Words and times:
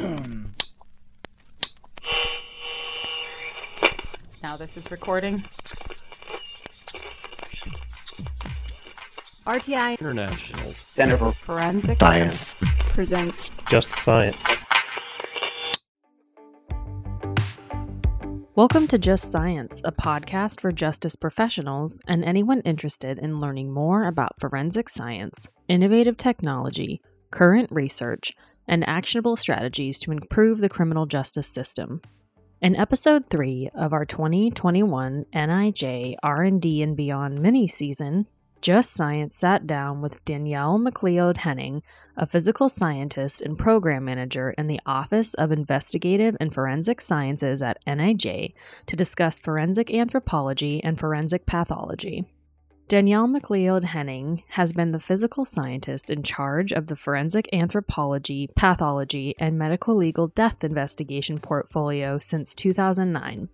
now 4.42 4.56
this 4.56 4.74
is 4.74 4.90
recording. 4.90 5.36
RTI 9.44 10.00
International 10.00 10.60
Center 10.62 11.18
for 11.18 11.32
Forensic 11.32 11.98
Science. 11.98 12.40
presents 12.88 13.50
Just 13.68 13.92
Science. 13.92 14.42
Welcome 18.54 18.86
to 18.86 18.96
Just 18.96 19.30
Science, 19.30 19.82
a 19.84 19.92
podcast 19.92 20.62
for 20.62 20.72
justice 20.72 21.14
professionals 21.14 22.00
and 22.06 22.24
anyone 22.24 22.62
interested 22.62 23.18
in 23.18 23.38
learning 23.38 23.70
more 23.70 24.06
about 24.06 24.40
forensic 24.40 24.88
science, 24.88 25.46
innovative 25.68 26.16
technology, 26.16 27.02
current 27.30 27.70
research, 27.70 28.32
and 28.70 28.88
actionable 28.88 29.36
strategies 29.36 29.98
to 29.98 30.12
improve 30.12 30.60
the 30.60 30.68
criminal 30.68 31.04
justice 31.04 31.48
system. 31.48 32.00
In 32.62 32.76
episode 32.76 33.28
3 33.28 33.70
of 33.74 33.92
our 33.92 34.04
2021 34.04 35.26
NIJ 35.34 36.14
R&D 36.22 36.82
and 36.82 36.96
Beyond 36.96 37.40
mini 37.40 37.66
season, 37.66 38.26
Just 38.60 38.92
Science 38.92 39.36
sat 39.36 39.66
down 39.66 40.02
with 40.02 40.24
Danielle 40.24 40.78
McLeod 40.78 41.38
Henning, 41.38 41.82
a 42.16 42.26
physical 42.26 42.68
scientist 42.68 43.42
and 43.42 43.58
program 43.58 44.04
manager 44.04 44.54
in 44.56 44.66
the 44.66 44.80
Office 44.86 45.34
of 45.34 45.50
Investigative 45.50 46.36
and 46.38 46.54
Forensic 46.54 47.00
Sciences 47.00 47.62
at 47.62 47.78
NIJ, 47.86 48.52
to 48.86 48.96
discuss 48.96 49.38
forensic 49.38 49.92
anthropology 49.92 50.84
and 50.84 51.00
forensic 51.00 51.46
pathology. 51.46 52.26
Danielle 52.90 53.28
McLeod 53.28 53.84
Henning 53.84 54.42
has 54.48 54.72
been 54.72 54.90
the 54.90 54.98
physical 54.98 55.44
scientist 55.44 56.10
in 56.10 56.24
charge 56.24 56.72
of 56.72 56.88
the 56.88 56.96
forensic 56.96 57.48
anthropology, 57.52 58.50
pathology, 58.56 59.32
and 59.38 59.56
medicolegal 59.56 60.34
death 60.34 60.64
investigation 60.64 61.38
portfolio 61.38 62.18
since 62.18 62.52
2009. 62.52 63.48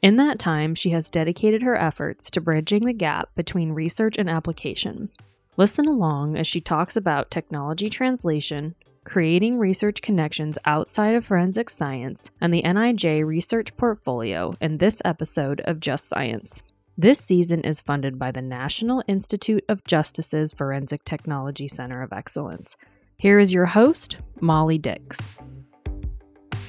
In 0.00 0.16
that 0.16 0.38
time, 0.38 0.74
she 0.74 0.88
has 0.88 1.10
dedicated 1.10 1.60
her 1.60 1.76
efforts 1.76 2.30
to 2.30 2.40
bridging 2.40 2.86
the 2.86 2.94
gap 2.94 3.28
between 3.34 3.72
research 3.72 4.16
and 4.16 4.30
application. 4.30 5.10
Listen 5.58 5.86
along 5.86 6.38
as 6.38 6.46
she 6.46 6.62
talks 6.62 6.96
about 6.96 7.30
technology 7.30 7.90
translation, 7.90 8.74
creating 9.04 9.58
research 9.58 10.00
connections 10.00 10.56
outside 10.64 11.14
of 11.14 11.26
forensic 11.26 11.68
science, 11.68 12.30
and 12.40 12.54
the 12.54 12.62
NIJ 12.62 13.22
research 13.26 13.76
portfolio 13.76 14.54
in 14.62 14.78
this 14.78 15.02
episode 15.04 15.60
of 15.66 15.78
Just 15.78 16.08
Science. 16.08 16.62
This 16.98 17.18
season 17.18 17.62
is 17.62 17.80
funded 17.80 18.18
by 18.18 18.32
the 18.32 18.42
National 18.42 19.02
Institute 19.08 19.64
of 19.70 19.82
Justice's 19.84 20.52
Forensic 20.52 21.04
Technology 21.04 21.66
Center 21.66 22.02
of 22.02 22.12
Excellence. 22.12 22.76
Here 23.16 23.38
is 23.38 23.50
your 23.50 23.64
host, 23.64 24.18
Molly 24.42 24.76
Dix. 24.76 25.30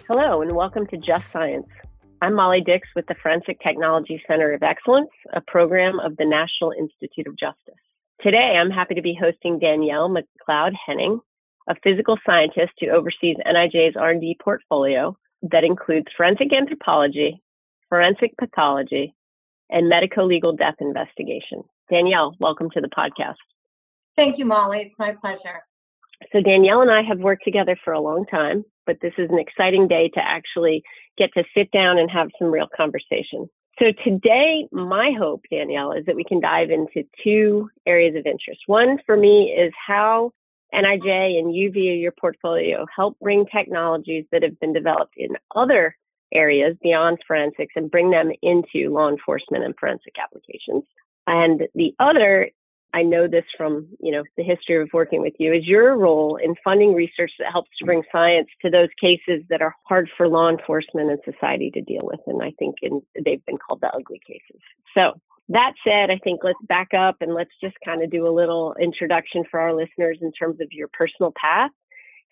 Hello, 0.08 0.42
and 0.42 0.54
welcome 0.54 0.88
to 0.88 0.98
Just 0.98 1.26
Science. 1.34 1.68
I'm 2.22 2.36
Molly 2.36 2.62
Dix 2.66 2.88
with 2.96 3.06
the 3.08 3.16
Forensic 3.22 3.60
Technology 3.62 4.24
Center 4.26 4.54
of 4.54 4.64
Excellence, 4.64 5.10
a 5.34 5.42
program 5.42 6.00
of 6.00 6.16
the 6.16 6.26
National 6.26 6.72
Institute 6.72 7.28
of 7.28 7.38
Justice. 7.38 7.76
Today, 8.22 8.58
I'm 8.58 8.72
happy 8.72 8.96
to 8.96 9.02
be 9.02 9.20
hosting 9.22 9.60
Danielle 9.60 10.08
McLeod 10.10 10.72
Henning, 10.88 11.20
a 11.68 11.76
physical 11.84 12.18
scientist 12.26 12.72
who 12.80 12.92
oversees 12.92 13.36
NIJ's 13.46 13.98
R&D 13.98 14.38
portfolio 14.42 15.18
that 15.52 15.66
includes 15.66 16.08
forensic 16.16 16.54
anthropology, 16.54 17.44
forensic 17.90 18.38
pathology, 18.38 19.14
and 19.74 19.90
medico-legal 19.90 20.56
death 20.56 20.76
investigation. 20.80 21.64
Danielle, 21.90 22.36
welcome 22.40 22.70
to 22.70 22.80
the 22.80 22.88
podcast. 22.88 23.36
Thank 24.16 24.38
you, 24.38 24.46
Molly. 24.46 24.84
It's 24.86 24.96
my 25.00 25.14
pleasure. 25.20 25.64
So 26.32 26.42
Danielle 26.42 26.82
and 26.82 26.92
I 26.92 27.02
have 27.02 27.20
worked 27.20 27.44
together 27.44 27.76
for 27.84 27.92
a 27.92 28.00
long 28.00 28.26
time, 28.28 28.64
but 28.86 28.98
this 29.02 29.14
is 29.18 29.30
an 29.30 29.40
exciting 29.40 29.88
day 29.88 30.10
to 30.14 30.22
actually 30.24 30.84
get 31.18 31.32
to 31.34 31.44
sit 31.56 31.72
down 31.72 31.98
and 31.98 32.10
have 32.10 32.30
some 32.40 32.52
real 32.52 32.68
conversation. 32.76 33.50
So 33.80 33.88
today, 34.04 34.68
my 34.72 35.12
hope, 35.18 35.42
Danielle, 35.52 35.94
is 35.94 36.06
that 36.06 36.16
we 36.16 36.24
can 36.24 36.40
dive 36.40 36.70
into 36.70 37.04
two 37.24 37.70
areas 37.88 38.16
of 38.16 38.28
interest. 38.28 38.62
One 38.68 39.00
for 39.06 39.18
me 39.18 39.52
is 39.52 39.74
how 39.86 40.32
NIJ 40.74 41.40
and 41.40 41.54
you 41.54 41.72
via 41.72 41.96
your 41.96 42.12
portfolio 42.12 42.86
help 42.96 43.18
bring 43.20 43.46
technologies 43.48 44.26
that 44.32 44.44
have 44.44 44.60
been 44.60 44.74
developed 44.74 45.16
in 45.18 45.30
other 45.56 45.96
areas 46.34 46.76
beyond 46.82 47.20
forensics 47.26 47.74
and 47.76 47.92
bring 47.92 48.12
them 48.12 48.32
into 48.42 48.90
law 48.90 49.10
enforcement 49.10 49.64
and 49.64 49.76
forensic 49.80 50.16
applications. 50.22 50.84
And 51.28 51.68
the 51.76 51.94
other 52.00 52.50
I 52.94 53.02
know 53.02 53.28
this 53.28 53.46
from, 53.58 53.88
you 54.00 54.12
know, 54.12 54.24
the 54.38 54.44
history 54.44 54.80
of 54.80 54.90
working 54.94 55.22
with 55.22 55.34
you, 55.40 55.52
is 55.52 55.66
your 55.66 55.98
role 55.98 56.36
in 56.36 56.56
funding 56.64 56.94
research 56.94 57.32
that 57.40 57.52
helps 57.52 57.72
to 57.80 57.86
bring 57.86 58.04
science 58.12 58.48
to 58.62 58.70
those 58.70 58.90
cases 59.02 59.44
that 59.50 59.64
are 59.64 59.76
hard 59.88 60.10
for 60.16 60.28
law 60.28 60.48
enforcement 60.48 61.10
and 61.10 61.20
society 61.26 61.72
to 61.72 61.82
deal 61.82 62.04
with. 62.04 62.20
And 62.28 62.44
I 62.44 62.54
think 62.60 62.76
in, 62.84 63.02
they've 63.16 63.44
been 63.46 63.58
called 63.58 63.82
the 63.82 63.88
ugly 63.88 64.22
cases. 64.26 64.62
So 64.96 65.14
that 65.50 65.74
said, 65.84 66.12
I 66.12 66.20
think 66.24 66.42
let's 66.44 66.60
back 66.68 66.94
up 66.94 67.18
and 67.20 67.34
let's 67.34 67.52
just 67.62 67.76
kind 67.84 68.04
of 68.04 68.12
do 68.12 68.28
a 68.28 68.30
little 68.30 68.76
introduction 68.80 69.44
for 69.50 69.60
our 69.60 69.74
listeners 69.74 70.20
in 70.22 70.32
terms 70.32 70.62
of 70.62 70.68
your 70.72 70.88
personal 70.94 71.34
path, 71.36 71.72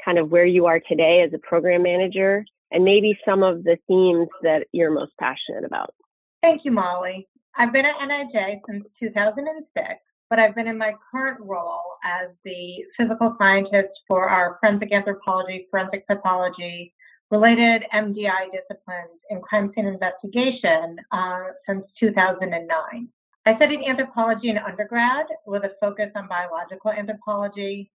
kind 0.05 0.19
of 0.19 0.29
where 0.29 0.45
you 0.45 0.67
are 0.67 0.79
today 0.79 1.23
as 1.25 1.33
a 1.33 1.39
program 1.39 1.81
manager, 1.81 2.45
and 2.71 2.83
maybe 2.83 3.17
some 3.25 3.43
of 3.43 3.63
the 3.63 3.77
themes 3.87 4.27
that 4.43 4.67
you're 4.71 4.91
most 4.91 5.11
passionate 5.19 5.65
about. 5.65 5.93
Thank 6.41 6.65
you, 6.65 6.71
Molly. 6.71 7.27
I've 7.57 7.73
been 7.73 7.85
at 7.85 7.95
NIJ 7.95 8.61
since 8.67 8.85
2006 8.99 9.99
but 10.31 10.39
I've 10.39 10.55
been 10.55 10.67
in 10.67 10.77
my 10.77 10.93
current 11.11 11.41
role 11.41 11.97
as 12.05 12.29
the 12.45 12.85
physical 12.95 13.35
scientist 13.37 13.91
for 14.07 14.29
our 14.29 14.57
forensic 14.61 14.93
anthropology, 14.93 15.67
forensic 15.69 16.07
pathology, 16.07 16.93
related 17.31 17.83
MDI 17.93 18.47
disciplines 18.53 19.19
in 19.29 19.41
crime 19.41 19.73
scene 19.75 19.87
investigation 19.87 20.95
uh, 21.11 21.47
since 21.67 21.83
2009. 21.99 23.09
I 23.45 23.55
studied 23.57 23.81
anthropology 23.85 24.49
in 24.49 24.57
undergrad 24.57 25.25
with 25.45 25.65
a 25.65 25.71
focus 25.81 26.11
on 26.15 26.29
biological 26.29 26.91
anthropology, 26.91 27.91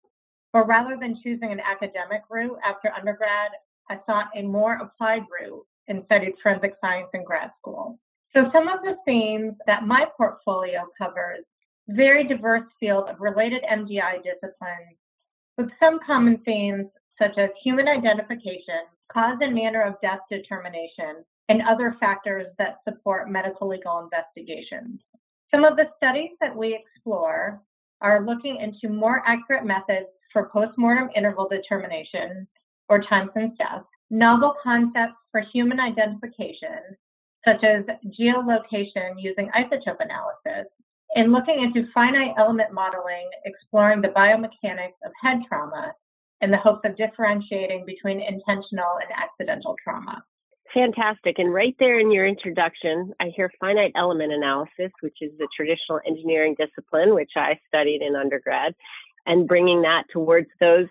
but 0.54 0.66
rather 0.66 0.96
than 0.98 1.20
choosing 1.22 1.52
an 1.52 1.60
academic 1.60 2.22
route 2.30 2.56
after 2.64 2.90
undergrad, 2.98 3.50
I 3.90 3.98
sought 4.06 4.28
a 4.36 4.42
more 4.42 4.74
applied 4.74 5.22
route 5.30 5.66
and 5.88 6.04
studied 6.06 6.34
forensic 6.42 6.74
science 6.80 7.08
in 7.14 7.24
grad 7.24 7.50
school. 7.58 7.98
So 8.34 8.50
some 8.52 8.68
of 8.68 8.80
the 8.82 8.96
themes 9.04 9.54
that 9.66 9.86
my 9.86 10.06
portfolio 10.16 10.86
covers 10.96 11.44
very 11.88 12.26
diverse 12.26 12.64
field 12.80 13.08
of 13.08 13.20
related 13.20 13.62
MDI 13.70 14.22
disciplines 14.22 14.96
with 15.58 15.68
some 15.78 15.98
common 16.06 16.38
themes 16.44 16.86
such 17.18 17.36
as 17.36 17.50
human 17.62 17.88
identification, 17.88 18.86
cause 19.12 19.36
and 19.40 19.54
manner 19.54 19.82
of 19.82 20.00
death 20.00 20.20
determination, 20.30 21.24
and 21.48 21.60
other 21.62 21.96
factors 22.00 22.46
that 22.58 22.78
support 22.88 23.30
medical 23.30 23.68
legal 23.68 23.98
investigations. 23.98 25.00
Some 25.50 25.64
of 25.64 25.76
the 25.76 25.90
studies 25.96 26.30
that 26.40 26.56
we 26.56 26.74
explore 26.74 27.60
are 28.00 28.24
looking 28.24 28.56
into 28.56 28.92
more 28.92 29.22
accurate 29.26 29.64
methods 29.64 30.08
for 30.32 30.48
postmortem 30.48 31.10
interval 31.14 31.48
determination 31.48 32.48
or 32.92 33.00
time 33.00 33.30
since 33.34 33.56
death, 33.56 33.84
novel 34.10 34.52
concepts 34.62 35.16
for 35.30 35.40
human 35.40 35.80
identification, 35.80 36.94
such 37.42 37.64
as 37.64 37.84
geolocation 38.20 39.14
using 39.16 39.48
isotope 39.56 39.96
analysis, 39.98 40.70
and 41.14 41.32
looking 41.32 41.62
into 41.62 41.90
finite 41.94 42.34
element 42.36 42.70
modeling, 42.70 43.30
exploring 43.46 44.02
the 44.02 44.08
biomechanics 44.08 45.00
of 45.06 45.12
head 45.22 45.38
trauma 45.48 45.94
in 46.42 46.50
the 46.50 46.58
hopes 46.58 46.82
of 46.84 46.94
differentiating 46.98 47.86
between 47.86 48.20
intentional 48.20 48.98
and 49.00 49.10
accidental 49.16 49.74
trauma. 49.82 50.22
Fantastic. 50.74 51.38
And 51.38 51.52
right 51.52 51.74
there 51.78 51.98
in 51.98 52.12
your 52.12 52.26
introduction, 52.26 53.12
I 53.20 53.30
hear 53.34 53.50
finite 53.58 53.92
element 53.96 54.34
analysis, 54.34 54.92
which 55.00 55.16
is 55.22 55.30
the 55.38 55.48
traditional 55.56 56.00
engineering 56.06 56.56
discipline, 56.58 57.14
which 57.14 57.32
I 57.36 57.58
studied 57.68 58.02
in 58.02 58.16
undergrad, 58.16 58.74
and 59.24 59.48
bringing 59.48 59.80
that 59.82 60.04
towards 60.12 60.48
those 60.60 60.88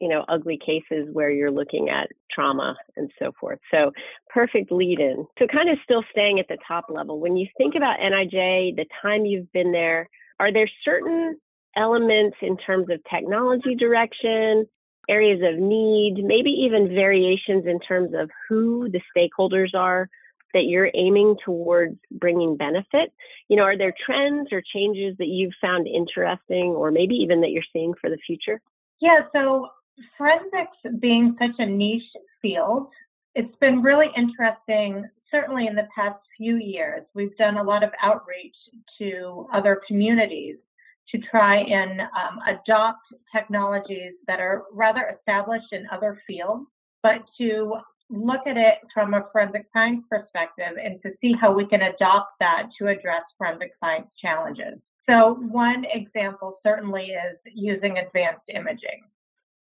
you 0.00 0.08
know, 0.08 0.24
ugly 0.28 0.58
cases 0.58 1.08
where 1.12 1.30
you're 1.30 1.50
looking 1.50 1.88
at 1.88 2.08
trauma 2.30 2.76
and 2.96 3.10
so 3.18 3.32
forth. 3.40 3.58
So 3.70 3.92
perfect 4.28 4.70
lead 4.70 5.00
in. 5.00 5.26
So 5.38 5.46
kind 5.46 5.70
of 5.70 5.78
still 5.84 6.04
staying 6.10 6.38
at 6.38 6.48
the 6.48 6.58
top 6.66 6.86
level. 6.88 7.18
When 7.18 7.36
you 7.36 7.46
think 7.56 7.74
about 7.74 7.98
NIJ, 8.00 8.76
the 8.76 8.86
time 9.02 9.24
you've 9.24 9.50
been 9.52 9.72
there, 9.72 10.08
are 10.38 10.52
there 10.52 10.68
certain 10.84 11.36
elements 11.76 12.36
in 12.42 12.56
terms 12.56 12.88
of 12.90 13.00
technology 13.10 13.74
direction, 13.74 14.66
areas 15.08 15.40
of 15.42 15.58
need, 15.58 16.22
maybe 16.22 16.50
even 16.50 16.88
variations 16.88 17.64
in 17.66 17.80
terms 17.80 18.12
of 18.14 18.30
who 18.48 18.90
the 18.90 19.00
stakeholders 19.16 19.74
are 19.74 20.08
that 20.52 20.64
you're 20.64 20.90
aiming 20.94 21.36
towards 21.44 21.98
bringing 22.10 22.56
benefit? 22.56 23.12
You 23.48 23.56
know, 23.56 23.62
are 23.62 23.78
there 23.78 23.94
trends 24.04 24.48
or 24.52 24.62
changes 24.74 25.16
that 25.18 25.28
you've 25.28 25.54
found 25.60 25.86
interesting 25.86 26.68
or 26.68 26.90
maybe 26.90 27.14
even 27.16 27.40
that 27.42 27.50
you're 27.50 27.62
seeing 27.72 27.94
for 28.00 28.10
the 28.10 28.18
future? 28.26 28.60
Yeah, 29.00 29.20
so 29.34 29.68
forensics 30.16 30.76
being 31.00 31.36
such 31.38 31.56
a 31.58 31.66
niche 31.66 32.02
field, 32.42 32.88
it's 33.34 33.54
been 33.60 33.82
really 33.82 34.08
interesting, 34.16 35.04
certainly 35.30 35.66
in 35.66 35.74
the 35.74 35.88
past 35.94 36.18
few 36.36 36.56
years. 36.56 37.04
We've 37.14 37.36
done 37.36 37.58
a 37.58 37.62
lot 37.62 37.82
of 37.82 37.90
outreach 38.02 38.56
to 38.98 39.46
other 39.52 39.80
communities 39.86 40.56
to 41.10 41.18
try 41.18 41.58
and 41.58 42.00
um, 42.00 42.40
adopt 42.48 43.02
technologies 43.34 44.14
that 44.26 44.40
are 44.40 44.64
rather 44.72 45.14
established 45.16 45.72
in 45.72 45.86
other 45.92 46.20
fields, 46.26 46.64
but 47.02 47.22
to 47.38 47.76
look 48.10 48.46
at 48.46 48.56
it 48.56 48.78
from 48.94 49.14
a 49.14 49.26
forensic 49.32 49.66
science 49.72 50.02
perspective 50.08 50.78
and 50.82 51.00
to 51.02 51.10
see 51.20 51.32
how 51.40 51.52
we 51.52 51.66
can 51.66 51.82
adopt 51.82 52.30
that 52.40 52.68
to 52.78 52.88
address 52.88 53.22
forensic 53.36 53.72
science 53.80 54.08
challenges. 54.20 54.78
So, 55.08 55.34
one 55.34 55.84
example 55.92 56.58
certainly 56.64 57.06
is 57.06 57.38
using 57.54 57.98
advanced 57.98 58.48
imaging. 58.48 59.02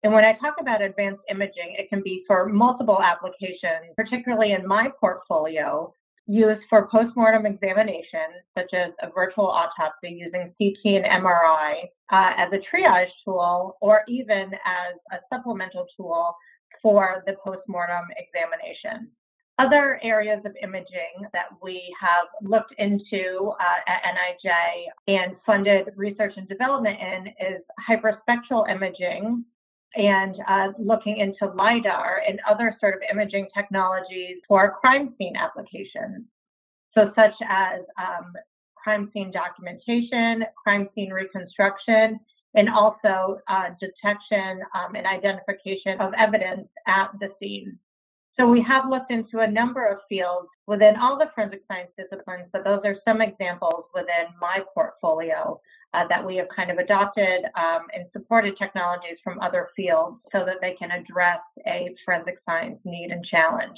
And 0.03 0.11
when 0.11 0.25
I 0.25 0.33
talk 0.33 0.55
about 0.59 0.81
advanced 0.81 1.21
imaging, 1.29 1.75
it 1.77 1.87
can 1.89 2.01
be 2.03 2.23
for 2.27 2.47
multiple 2.49 3.01
applications, 3.01 3.95
particularly 3.95 4.51
in 4.51 4.67
my 4.67 4.89
portfolio, 4.99 5.93
used 6.27 6.61
for 6.69 6.87
postmortem 6.89 7.45
examination, 7.45 8.43
such 8.57 8.73
as 8.73 8.91
a 9.01 9.09
virtual 9.11 9.47
autopsy 9.47 10.09
using 10.09 10.53
CT 10.57 11.03
and 11.03 11.05
MRI 11.05 11.83
uh, 12.11 12.31
as 12.37 12.51
a 12.51 12.59
triage 12.59 13.07
tool, 13.23 13.77
or 13.81 14.01
even 14.09 14.53
as 14.53 14.99
a 15.11 15.17
supplemental 15.33 15.85
tool 15.95 16.35
for 16.81 17.23
the 17.25 17.33
postmortem 17.43 18.05
examination. 18.17 19.09
Other 19.59 19.99
areas 20.03 20.41
of 20.45 20.55
imaging 20.61 21.29
that 21.31 21.45
we 21.61 21.95
have 22.01 22.27
looked 22.41 22.73
into 22.79 23.53
uh, 23.59 23.91
at 23.91 24.01
NIJ 24.03 24.51
and 25.07 25.35
funded 25.45 25.93
research 25.95 26.33
and 26.37 26.47
development 26.49 26.97
in 26.99 27.27
is 27.27 27.61
hyperspectral 27.87 28.67
imaging 28.69 29.45
and 29.95 30.35
uh, 30.47 30.67
looking 30.79 31.17
into 31.17 31.53
LIDAR 31.53 32.21
and 32.27 32.39
other 32.49 32.75
sort 32.79 32.95
of 32.95 33.01
imaging 33.11 33.47
technologies 33.55 34.37
for 34.47 34.77
crime 34.81 35.13
scene 35.17 35.35
applications. 35.35 36.25
So, 36.93 37.11
such 37.15 37.33
as 37.47 37.81
um, 37.97 38.33
crime 38.75 39.09
scene 39.13 39.31
documentation, 39.31 40.45
crime 40.61 40.89
scene 40.93 41.11
reconstruction, 41.11 42.19
and 42.55 42.69
also 42.69 43.39
uh, 43.47 43.69
detection 43.79 44.61
um, 44.75 44.95
and 44.95 45.07
identification 45.07 45.99
of 45.99 46.13
evidence 46.17 46.67
at 46.87 47.09
the 47.19 47.29
scene. 47.39 47.77
So 48.39 48.47
we 48.47 48.65
have 48.67 48.89
looked 48.89 49.11
into 49.11 49.39
a 49.39 49.47
number 49.49 49.85
of 49.85 49.99
fields 50.09 50.47
within 50.65 50.95
all 50.95 51.19
the 51.19 51.29
forensic 51.35 51.61
science 51.67 51.91
disciplines, 51.97 52.49
but 52.51 52.63
those 52.63 52.79
are 52.83 52.95
some 53.07 53.21
examples 53.21 53.85
within 53.93 54.33
my 54.41 54.59
portfolio 54.73 55.59
uh, 55.93 56.07
that 56.09 56.25
we 56.25 56.35
have 56.37 56.47
kind 56.55 56.71
of 56.71 56.77
adopted 56.79 57.45
um, 57.55 57.85
and 57.93 58.05
supported 58.11 58.57
technologies 58.57 59.17
from 59.23 59.39
other 59.39 59.69
fields 59.75 60.17
so 60.31 60.39
that 60.45 60.55
they 60.61 60.73
can 60.79 60.89
address 60.89 61.39
a 61.67 61.89
forensic 62.03 62.37
science 62.45 62.79
need 62.85 63.11
and 63.11 63.23
challenge. 63.25 63.77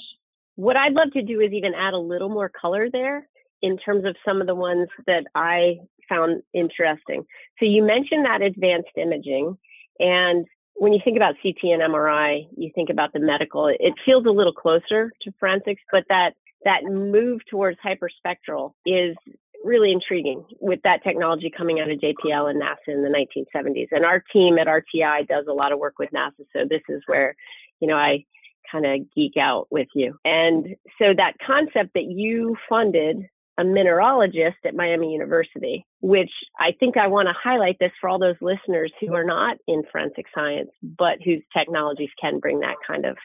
What 0.54 0.76
I'd 0.76 0.94
love 0.94 1.12
to 1.12 1.22
do 1.22 1.40
is 1.40 1.52
even 1.52 1.74
add 1.74 1.92
a 1.92 1.98
little 1.98 2.30
more 2.30 2.48
color 2.48 2.88
there 2.90 3.28
in 3.60 3.76
terms 3.76 4.06
of 4.06 4.16
some 4.24 4.40
of 4.40 4.46
the 4.46 4.54
ones 4.54 4.88
that 5.06 5.24
I 5.34 5.80
found 6.08 6.42
interesting. 6.54 7.26
So 7.58 7.66
you 7.66 7.82
mentioned 7.82 8.24
that 8.24 8.40
advanced 8.40 8.96
imaging, 8.96 9.58
and 9.98 10.46
when 10.78 10.92
you 10.92 11.00
think 11.02 11.16
about 11.16 11.34
CT 11.42 11.56
and 11.64 11.82
MRI, 11.82 12.46
you 12.56 12.70
think 12.74 12.90
about 12.90 13.12
the 13.12 13.20
medical. 13.20 13.68
It 13.68 13.94
feels 14.04 14.26
a 14.26 14.30
little 14.30 14.52
closer 14.52 15.12
to 15.22 15.32
forensics, 15.38 15.82
but 15.90 16.04
that 16.08 16.32
that 16.64 16.84
move 16.84 17.40
towards 17.48 17.78
hyperspectral 17.84 18.72
is 18.84 19.16
really 19.64 19.92
intriguing 19.92 20.44
with 20.60 20.80
that 20.84 21.02
technology 21.02 21.50
coming 21.56 21.80
out 21.80 21.90
of 21.90 21.98
JPL 21.98 22.50
and 22.50 22.60
NASA 22.60 22.88
in 22.88 23.02
the 23.02 23.08
1970s. 23.08 23.88
And 23.90 24.04
our 24.04 24.22
team 24.32 24.58
at 24.58 24.66
RTI 24.66 25.26
does 25.28 25.46
a 25.48 25.52
lot 25.52 25.72
of 25.72 25.78
work 25.78 25.98
with 25.98 26.10
NASA, 26.10 26.44
so 26.52 26.64
this 26.68 26.82
is 26.88 27.02
where, 27.06 27.34
you 27.80 27.88
know, 27.88 27.96
I 27.96 28.24
kind 28.70 28.84
of 28.84 29.14
geek 29.14 29.36
out 29.36 29.68
with 29.70 29.88
you. 29.94 30.18
And 30.24 30.76
so 31.00 31.14
that 31.16 31.34
concept 31.44 31.94
that 31.94 32.04
you 32.04 32.56
funded 32.68 33.28
a 33.58 33.62
mineralogist 33.62 34.56
at 34.64 34.74
Miami 34.74 35.12
University, 35.12 35.86
which 36.00 36.30
I 36.58 36.72
think 36.78 36.96
I 36.96 37.06
want 37.06 37.28
to 37.28 37.34
highlight 37.42 37.78
this 37.80 37.92
for 38.00 38.08
all 38.08 38.18
those 38.18 38.36
listeners 38.40 38.92
who 39.00 39.14
are 39.14 39.24
not 39.24 39.56
in 39.66 39.82
forensic 39.90 40.26
science, 40.34 40.70
but 40.82 41.18
whose 41.24 41.42
technologies 41.56 42.10
can 42.20 42.38
bring 42.38 42.60
that 42.60 42.76
kind 42.86 43.06
of 43.06 43.16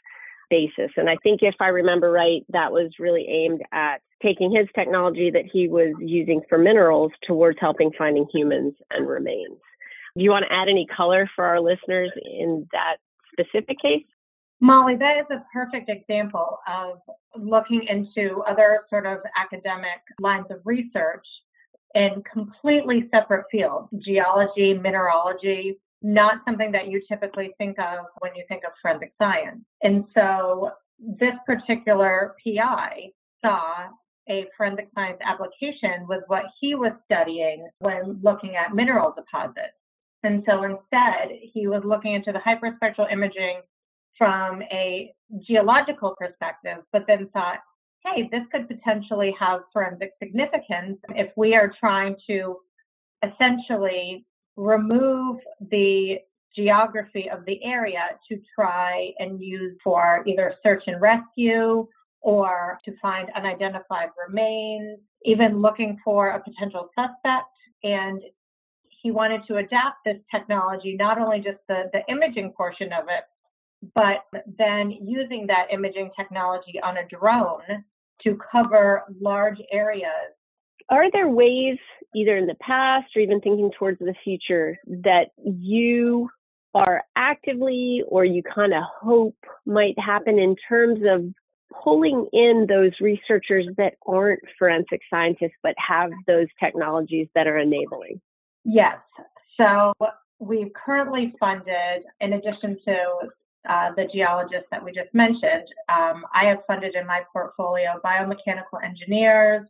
basis. 0.50 0.92
And 0.98 1.10
I 1.10 1.18
think 1.24 1.42
if 1.42 1.56
I 1.60 1.68
remember 1.68 2.12
right, 2.12 2.44
that 2.50 2.72
was 2.72 2.92
really 3.00 3.26
aimed 3.28 3.62
at 3.72 4.02
taking 4.22 4.52
his 4.52 4.68
technology 4.76 5.32
that 5.32 5.46
he 5.52 5.68
was 5.68 5.94
using 6.00 6.42
for 6.48 6.58
minerals 6.58 7.12
towards 7.26 7.58
helping 7.60 7.92
finding 7.98 8.28
humans 8.32 8.74
and 8.92 9.08
remains. 9.08 9.58
Do 10.16 10.24
you 10.24 10.30
want 10.30 10.46
to 10.48 10.54
add 10.54 10.68
any 10.70 10.86
color 10.96 11.30
for 11.36 11.46
our 11.46 11.60
listeners 11.60 12.12
in 12.24 12.68
that 12.74 12.98
specific 13.32 13.80
case? 13.82 14.04
Molly, 14.62 14.96
that 14.96 15.18
is 15.18 15.26
a 15.32 15.44
perfect 15.52 15.90
example 15.90 16.60
of 16.68 17.00
looking 17.36 17.84
into 17.90 18.44
other 18.44 18.82
sort 18.90 19.08
of 19.08 19.18
academic 19.36 20.00
lines 20.20 20.46
of 20.52 20.62
research 20.66 21.26
in 21.96 22.24
completely 22.32 23.10
separate 23.12 23.46
fields 23.52 23.90
geology, 24.06 24.74
mineralogy, 24.76 25.78
not 26.04 26.42
something 26.46 26.72
that 26.72 26.88
you 26.88 27.02
typically 27.08 27.54
think 27.58 27.78
of 27.80 28.06
when 28.20 28.36
you 28.36 28.44
think 28.48 28.64
of 28.64 28.72
forensic 28.82 29.12
science. 29.18 29.62
And 29.82 30.06
so 30.14 30.72
this 31.00 31.34
particular 31.46 32.36
PI 32.44 33.08
saw 33.44 33.88
a 34.30 34.46
forensic 34.56 34.90
science 34.94 35.18
application 35.26 36.08
with 36.08 36.22
what 36.28 36.44
he 36.60 36.76
was 36.76 36.92
studying 37.06 37.68
when 37.80 38.20
looking 38.22 38.56
at 38.56 38.76
mineral 38.76 39.14
deposits. 39.16 39.74
And 40.24 40.44
so 40.48 40.64
instead, 40.64 41.36
he 41.54 41.66
was 41.66 41.82
looking 41.84 42.14
into 42.14 42.32
the 42.32 42.40
hyperspectral 42.40 43.12
imaging 43.12 43.62
from 44.18 44.62
a 44.64 45.14
geological 45.48 46.16
perspective, 46.18 46.78
but 46.92 47.06
then 47.08 47.30
thought, 47.34 47.60
hey, 48.06 48.28
this 48.32 48.42
could 48.52 48.68
potentially 48.68 49.36
have 49.40 49.62
forensic 49.72 50.12
significance 50.22 50.98
if 51.10 51.32
we 51.36 51.56
are 51.56 51.72
trying 51.80 52.16
to 52.28 52.58
essentially 53.24 54.26
remove 54.56 55.38
the 55.70 56.18
geography 56.56 57.30
of 57.30 57.46
the 57.46 57.64
area 57.64 58.10
to 58.28 58.40
try 58.54 59.12
and 59.20 59.42
use 59.42 59.78
for 59.84 60.24
either 60.28 60.54
search 60.64 60.84
and 60.88 61.00
rescue 61.02 61.88
or 62.22 62.78
to 62.86 62.94
find 63.02 63.30
unidentified 63.36 64.10
remains, 64.28 65.00
even 65.24 65.62
looking 65.62 65.98
for 66.04 66.30
a 66.30 66.44
potential 66.44 66.90
suspect. 66.98 67.48
And 67.84 68.22
he 69.02 69.12
wanted 69.12 69.42
to 69.48 69.58
adapt 69.58 69.98
this 70.06 70.18
technology, 70.30 70.96
not 70.96 71.18
only 71.20 71.40
just 71.40 71.60
the, 71.68 71.90
the 71.94 72.02
imaging 72.10 72.54
portion 72.56 72.94
of 72.94 73.06
it, 73.06 73.24
but 73.96 74.26
then 74.58 74.92
using 74.92 75.48
that 75.48 75.68
imaging 75.72 76.12
technology 76.16 76.80
on 76.84 76.98
a 76.98 77.08
drone 77.08 77.84
to 78.24 78.38
cover 78.52 79.04
large 79.20 79.58
areas. 79.72 80.36
Are 80.90 81.10
there 81.12 81.30
ways, 81.30 81.78
either 82.16 82.38
in 82.38 82.48
the 82.48 82.56
past 82.56 83.08
or 83.16 83.22
even 83.22 83.40
thinking 83.42 83.72
towards 83.78 84.00
the 84.00 84.14
future, 84.24 84.78
that 84.88 85.30
you 85.38 86.30
are 86.74 87.04
actively 87.16 88.04
or 88.08 88.24
you 88.26 88.44
kind 88.44 88.74
of 88.74 88.84
hope 89.02 89.36
might 89.66 89.98
happen 90.00 90.38
in 90.38 90.56
terms 90.68 91.00
of 91.08 91.26
pulling 91.84 92.28
in 92.34 92.66
those 92.68 92.92
researchers 93.00 93.66
that 93.78 93.94
aren't 94.06 94.42
forensic 94.60 95.02
scientists 95.10 95.58
but 95.64 95.74
have 95.78 96.12
those 96.28 96.48
technologies 96.60 97.28
that 97.36 97.48
are 97.48 97.58
enabling? 97.58 98.20
Yes. 98.64 98.98
So 99.58 99.94
we've 100.40 100.72
currently 100.74 101.34
funded, 101.40 102.04
in 102.20 102.34
addition 102.34 102.78
to 102.86 102.96
uh, 103.70 103.92
the 103.96 104.08
geologists 104.12 104.68
that 104.72 104.84
we 104.84 104.92
just 104.92 105.14
mentioned. 105.14 105.68
Um, 105.90 106.26
I 106.34 106.46
have 106.46 106.60
funded 106.68 106.96
in 106.96 107.06
my 107.06 107.22
portfolio 107.32 108.00
biomechanical 108.04 108.84
engineers, 108.84 109.68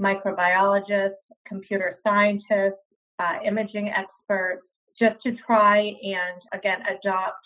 microbiologists, 0.00 1.14
computer 1.46 1.98
scientists, 2.04 2.80
uh, 3.18 3.38
imaging 3.44 3.90
experts, 3.90 4.62
just 4.98 5.20
to 5.22 5.34
try 5.46 5.78
and, 5.78 6.40
again, 6.52 6.78
adopt 6.88 7.44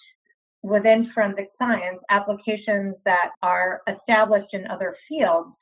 within 0.62 1.10
forensic 1.14 1.48
science 1.58 2.00
applications 2.10 2.94
that 3.04 3.30
are 3.42 3.82
established 3.88 4.52
in 4.52 4.66
other 4.66 4.96
fields. 5.08 5.54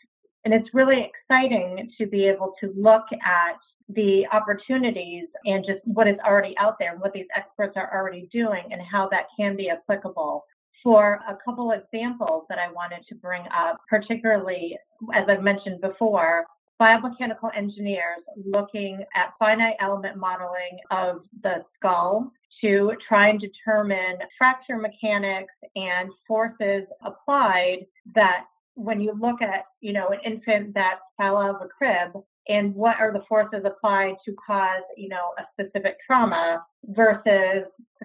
And 0.44 0.52
it's 0.52 0.68
really 0.72 1.10
exciting 1.10 1.90
to 1.98 2.06
be 2.06 2.26
able 2.26 2.54
to 2.60 2.72
look 2.76 3.04
at 3.12 3.56
the 3.88 4.26
opportunities 4.32 5.26
and 5.44 5.64
just 5.64 5.80
what 5.84 6.08
is 6.08 6.16
already 6.26 6.54
out 6.58 6.76
there, 6.78 6.92
and 6.92 7.00
what 7.00 7.12
these 7.12 7.26
experts 7.36 7.74
are 7.76 7.92
already 7.94 8.28
doing, 8.32 8.64
and 8.70 8.80
how 8.80 9.08
that 9.10 9.26
can 9.38 9.56
be 9.56 9.70
applicable. 9.70 10.44
For 10.82 11.20
a 11.28 11.36
couple 11.44 11.70
examples 11.70 12.44
that 12.48 12.58
I 12.58 12.70
wanted 12.70 13.06
to 13.08 13.14
bring 13.14 13.42
up, 13.56 13.80
particularly 13.88 14.76
as 15.14 15.24
I've 15.28 15.42
mentioned 15.42 15.80
before, 15.80 16.44
biomechanical 16.80 17.56
engineers 17.56 18.20
looking 18.44 19.04
at 19.14 19.32
finite 19.38 19.76
element 19.80 20.16
modeling 20.16 20.78
of 20.90 21.20
the 21.42 21.64
skull 21.76 22.30
to 22.60 22.92
try 23.06 23.28
and 23.28 23.40
determine 23.40 24.18
fracture 24.36 24.76
mechanics 24.76 25.54
and 25.76 26.10
forces 26.26 26.84
applied 27.04 27.86
that 28.14 28.44
when 28.74 29.00
you 29.00 29.16
look 29.18 29.40
at, 29.40 29.64
you 29.80 29.92
know, 29.92 30.08
an 30.08 30.18
infant 30.24 30.74
that 30.74 30.98
fell 31.16 31.36
out 31.36 31.54
of 31.54 31.62
a 31.62 31.68
crib, 31.68 32.22
and 32.48 32.74
what 32.74 32.96
are 33.00 33.12
the 33.12 33.22
forces 33.28 33.62
applied 33.64 34.14
to 34.24 34.34
cause 34.46 34.82
you 34.96 35.08
know 35.08 35.32
a 35.38 35.42
specific 35.52 35.96
trauma 36.06 36.64
versus 36.88 37.64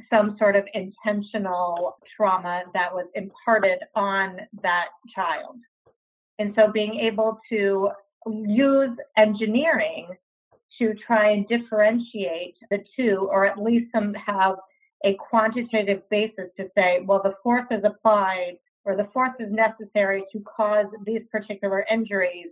some 0.09 0.35
sort 0.39 0.55
of 0.55 0.63
intentional 0.73 1.97
trauma 2.15 2.63
that 2.73 2.93
was 2.93 3.05
imparted 3.15 3.79
on 3.95 4.37
that 4.61 4.87
child. 5.13 5.57
And 6.37 6.53
so 6.55 6.71
being 6.71 6.95
able 6.95 7.39
to 7.49 7.89
use 8.27 8.97
engineering 9.17 10.07
to 10.77 10.93
try 11.05 11.31
and 11.31 11.47
differentiate 11.47 12.55
the 12.69 12.79
two 12.95 13.27
or 13.31 13.45
at 13.45 13.61
least 13.61 13.91
some 13.93 14.13
have 14.13 14.55
a 15.05 15.15
quantitative 15.15 16.01
basis 16.09 16.49
to 16.57 16.67
say 16.75 16.99
well 17.05 17.21
the 17.23 17.33
force 17.41 17.65
is 17.71 17.83
applied 17.85 18.57
or 18.85 18.95
the 18.95 19.07
force 19.13 19.31
is 19.39 19.51
necessary 19.51 20.23
to 20.31 20.41
cause 20.41 20.85
these 21.05 21.21
particular 21.31 21.85
injuries 21.91 22.47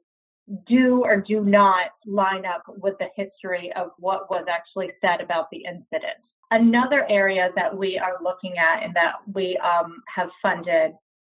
do 0.68 1.04
or 1.04 1.18
do 1.18 1.44
not 1.44 1.92
line 2.06 2.46
up 2.46 2.64
with 2.82 2.96
the 3.00 3.08
history 3.16 3.72
of 3.76 3.92
what 4.00 4.30
was 4.30 4.46
actually 4.50 4.92
said 5.02 5.22
about 5.22 5.50
the 5.52 5.64
incident. 5.66 6.18
Another 6.52 7.06
area 7.10 7.50
that 7.56 7.76
we 7.76 7.98
are 7.98 8.18
looking 8.24 8.54
at 8.58 8.84
and 8.84 8.96
that 8.96 9.16
we 9.34 9.58
um, 9.58 10.02
have 10.14 10.30
funded 10.42 10.92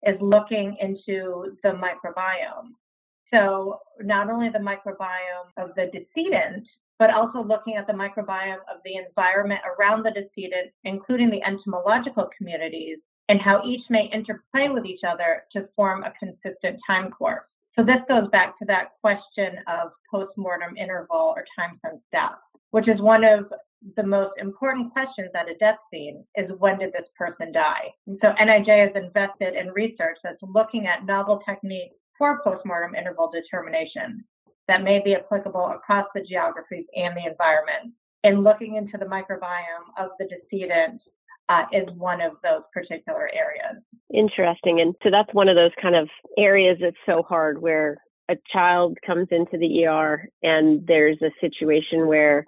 is 0.04 0.18
looking 0.20 0.76
into 0.82 1.56
the 1.64 1.70
microbiome. 1.70 2.72
So, 3.34 3.80
not 4.02 4.30
only 4.30 4.50
the 4.50 4.60
microbiome 4.60 5.52
of 5.58 5.72
the 5.76 5.92
decedent, 5.92 6.68
but 7.00 7.14
also 7.14 7.44
looking 7.44 7.76
at 7.76 7.88
the 7.88 7.94
microbiome 7.94 8.64
of 8.74 8.82
the 8.84 8.96
environment 8.96 9.62
around 9.78 10.04
the 10.04 10.12
decedent, 10.12 10.72
including 10.84 11.30
the 11.30 11.44
entomological 11.44 12.30
communities, 12.38 13.00
and 13.30 13.42
how 13.42 13.62
each 13.66 13.84
may 13.90 14.10
interplay 14.14 14.70
with 14.70 14.86
each 14.86 15.02
other 15.08 15.44
to 15.54 15.68
form 15.76 16.04
a 16.04 16.14
consistent 16.20 16.80
time 16.88 17.12
course. 17.12 17.44
So 17.78 17.86
this 17.86 18.02
goes 18.10 18.28
back 18.32 18.58
to 18.58 18.66
that 18.66 18.94
question 19.02 19.60
of 19.68 19.92
postmortem 20.10 20.76
interval 20.78 21.34
or 21.36 21.46
time 21.58 21.80
since 21.86 22.02
death, 22.12 22.40
which 22.72 22.88
is 22.88 23.00
one 23.00 23.24
of 23.24 23.46
the 23.96 24.04
most 24.04 24.32
important 24.40 24.92
questions 24.92 25.30
at 25.36 25.50
a 25.50 25.56
death 25.60 25.78
scene 25.94 26.26
is 26.36 26.50
when 26.58 26.80
did 26.80 26.92
this 26.92 27.08
person 27.16 27.52
die? 27.52 27.94
And 28.08 28.18
so 28.22 28.34
NIJ 28.42 28.68
has 28.88 29.04
invested 29.04 29.54
in 29.56 29.72
research 29.74 30.18
that's 30.24 30.42
looking 30.42 30.88
at 30.88 31.06
novel 31.06 31.40
techniques 31.48 31.96
for 32.18 32.42
postmortem 32.44 32.96
interval 32.96 33.30
determination 33.32 34.26
that 34.68 34.84
may 34.84 35.00
be 35.04 35.14
applicable 35.14 35.68
across 35.68 36.08
the 36.16 36.22
geographies 36.22 36.86
and 36.96 37.16
the 37.16 37.30
environment. 37.30 37.94
And 38.24 38.44
looking 38.44 38.76
into 38.76 38.98
the 38.98 39.06
microbiome 39.06 39.94
of 40.00 40.10
the 40.18 40.28
decedent 40.28 41.02
uh, 41.50 41.64
is 41.72 41.88
one 41.96 42.22
of 42.22 42.34
those 42.44 42.64
particular 42.74 43.30
areas. 43.34 43.82
Interesting. 44.14 44.82
And 44.82 44.96
so 45.04 45.10
that's 45.12 45.34
one 45.34 45.50
of 45.50 45.56
those 45.56 45.72
kind 45.82 45.96
of 45.96 46.10
areas 46.38 46.78
that's 46.82 46.98
so 47.06 47.24
hard 47.24 47.62
where 47.62 47.98
a 48.30 48.36
child 48.52 48.98
comes 49.06 49.28
into 49.32 49.58
the 49.58 49.86
ER 49.86 50.28
and 50.44 50.86
there's 50.86 51.22
a 51.22 51.32
situation 51.40 52.08
where 52.08 52.46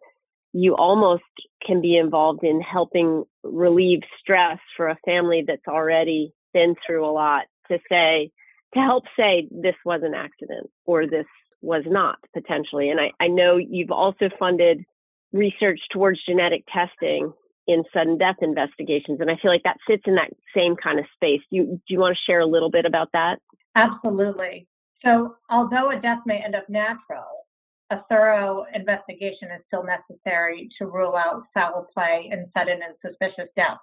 you 0.51 0.75
almost 0.75 1.23
can 1.65 1.81
be 1.81 1.95
involved 1.95 2.43
in 2.43 2.59
helping 2.61 3.23
relieve 3.43 4.01
stress 4.19 4.57
for 4.75 4.89
a 4.89 4.97
family 5.05 5.43
that's 5.45 5.67
already 5.67 6.33
been 6.53 6.75
through 6.85 7.05
a 7.05 7.11
lot 7.11 7.43
to 7.69 7.77
say, 7.89 8.31
to 8.73 8.79
help 8.79 9.03
say 9.17 9.47
this 9.51 9.75
was 9.85 10.01
an 10.03 10.13
accident 10.13 10.69
or 10.85 11.07
this 11.07 11.25
was 11.61 11.83
not 11.85 12.17
potentially. 12.33 12.89
And 12.89 12.99
I, 12.99 13.11
I 13.19 13.27
know 13.27 13.57
you've 13.57 13.91
also 13.91 14.29
funded 14.39 14.83
research 15.31 15.79
towards 15.91 16.19
genetic 16.25 16.63
testing 16.73 17.31
in 17.69 17.83
sudden 17.93 18.17
death 18.17 18.37
investigations. 18.41 19.21
And 19.21 19.29
I 19.29 19.37
feel 19.39 19.51
like 19.51 19.63
that 19.63 19.77
fits 19.85 20.03
in 20.07 20.15
that 20.15 20.31
same 20.55 20.75
kind 20.75 20.97
of 20.97 21.05
space. 21.13 21.41
You, 21.51 21.65
do 21.65 21.93
you 21.93 21.99
want 21.99 22.17
to 22.17 22.31
share 22.31 22.39
a 22.39 22.47
little 22.47 22.71
bit 22.71 22.85
about 22.85 23.09
that? 23.13 23.37
Absolutely. 23.75 24.67
So, 25.05 25.35
although 25.51 25.91
a 25.91 26.01
death 26.01 26.19
may 26.25 26.41
end 26.43 26.55
up 26.55 26.67
natural, 26.67 27.45
a 27.91 28.01
thorough 28.09 28.65
investigation 28.73 29.49
is 29.55 29.61
still 29.67 29.83
necessary 29.83 30.67
to 30.79 30.87
rule 30.87 31.15
out 31.15 31.43
foul 31.53 31.87
play 31.93 32.29
and 32.31 32.47
sudden 32.57 32.79
and 32.81 32.95
suspicious 33.05 33.49
death, 33.55 33.77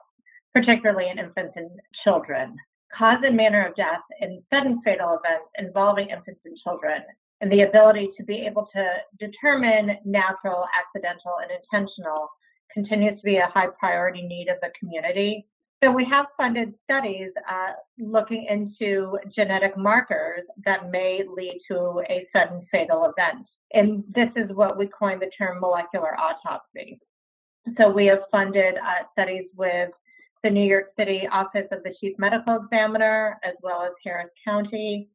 particularly 0.53 1.09
in 1.09 1.19
infants 1.19 1.55
and 1.55 1.71
children. 2.03 2.57
Cause 2.97 3.19
and 3.23 3.37
manner 3.37 3.67
of 3.67 3.77
death 3.77 4.03
in 4.21 4.43
sudden 4.53 4.81
fatal 4.85 5.19
events 5.19 5.51
involving 5.59 6.11
infants 6.11 6.41
and 6.45 6.59
children, 6.59 7.03
and 7.41 7.53
the 7.53 7.63
ability 7.63 8.11
to 8.17 8.25
be 8.25 8.47
able 8.47 8.69
to 8.75 8.85
determine 9.19 9.97
natural, 10.05 10.67
accidental, 10.75 11.35
and 11.43 11.51
intentional 11.51 12.29
continues 12.77 13.19
to 13.19 13.25
be 13.25 13.37
a 13.39 13.47
high 13.47 13.69
priority 13.81 14.21
need 14.21 14.49
of 14.49 14.59
the 14.61 14.69
community. 14.79 15.47
So 15.83 15.91
we 15.91 16.05
have 16.05 16.27
funded 16.37 16.75
studies 16.85 17.31
uh, 17.51 17.73
looking 17.99 18.47
into 18.51 19.19
genetic 19.35 19.79
markers 19.79 20.43
that 20.67 20.91
may 20.91 21.23
lead 21.27 21.59
to 21.71 22.03
a 22.11 22.27
sudden 22.35 22.67
fatal 22.71 23.11
event. 23.17 23.47
And 23.73 24.05
this 24.15 24.29
is 24.37 24.55
what 24.55 24.77
we 24.77 24.89
coined 24.89 25.23
the 25.23 25.31
term 25.39 25.61
molecular 25.61 26.15
autopsy. 26.21 27.01
So 27.79 27.89
we 27.91 28.07
have 28.07 28.21
funded 28.31 28.75
uh, 28.77 29.05
studies 29.13 29.47
with 29.57 29.91
the 30.45 30.51
New 30.51 30.67
York 30.67 30.89
City 30.99 31.23
Office 31.33 31.67
of 31.73 31.83
the 31.83 31.95
Chief 31.99 32.15
Medical 32.19 32.57
Examiner, 32.63 33.39
as 33.43 33.55
well 33.63 33.83
as 33.83 33.93
Harris 34.05 34.31
County, 34.45 35.09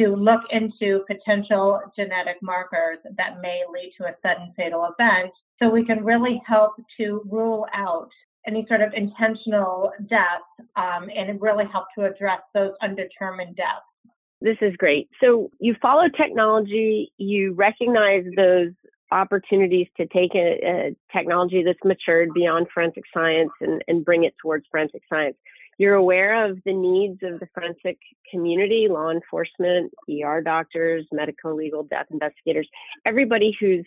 to 0.00 0.08
look 0.16 0.40
into 0.50 1.04
potential 1.06 1.80
genetic 1.96 2.36
markers 2.42 2.98
that 3.16 3.40
may 3.40 3.62
lead 3.72 3.92
to 3.98 4.04
a 4.04 4.14
sudden 4.22 4.52
fatal 4.56 4.88
event 4.98 5.30
so 5.62 5.68
we 5.68 5.84
can 5.84 6.04
really 6.04 6.42
help 6.46 6.72
to 6.98 7.22
rule 7.30 7.66
out 7.74 8.08
any 8.46 8.66
sort 8.68 8.82
of 8.82 8.92
intentional 8.94 9.92
death 10.08 10.42
um, 10.76 11.08
and 11.14 11.40
really 11.40 11.64
help 11.72 11.86
to 11.96 12.04
address 12.04 12.40
those 12.52 12.72
undetermined 12.82 13.56
deaths. 13.56 13.86
This 14.40 14.56
is 14.60 14.76
great. 14.76 15.08
So 15.22 15.50
you 15.60 15.74
follow 15.80 16.08
technology, 16.08 17.12
you 17.16 17.54
recognize 17.54 18.24
those 18.36 18.72
opportunities 19.10 19.86
to 19.96 20.06
take 20.06 20.34
a, 20.34 20.58
a 20.66 20.96
technology 21.16 21.62
that's 21.62 21.78
matured 21.84 22.30
beyond 22.34 22.66
forensic 22.74 23.04
science 23.14 23.50
and, 23.60 23.82
and 23.88 24.04
bring 24.04 24.24
it 24.24 24.34
towards 24.42 24.66
forensic 24.70 25.02
science. 25.08 25.36
You're 25.78 25.94
aware 25.94 26.44
of 26.44 26.58
the 26.64 26.72
needs 26.72 27.20
of 27.22 27.40
the 27.40 27.48
forensic 27.54 27.98
community, 28.30 28.86
law 28.88 29.10
enforcement, 29.10 29.92
ER 30.10 30.40
doctors, 30.40 31.06
medical 31.12 31.54
legal 31.54 31.82
death 31.82 32.06
investigators, 32.10 32.68
everybody 33.04 33.56
who's 33.58 33.84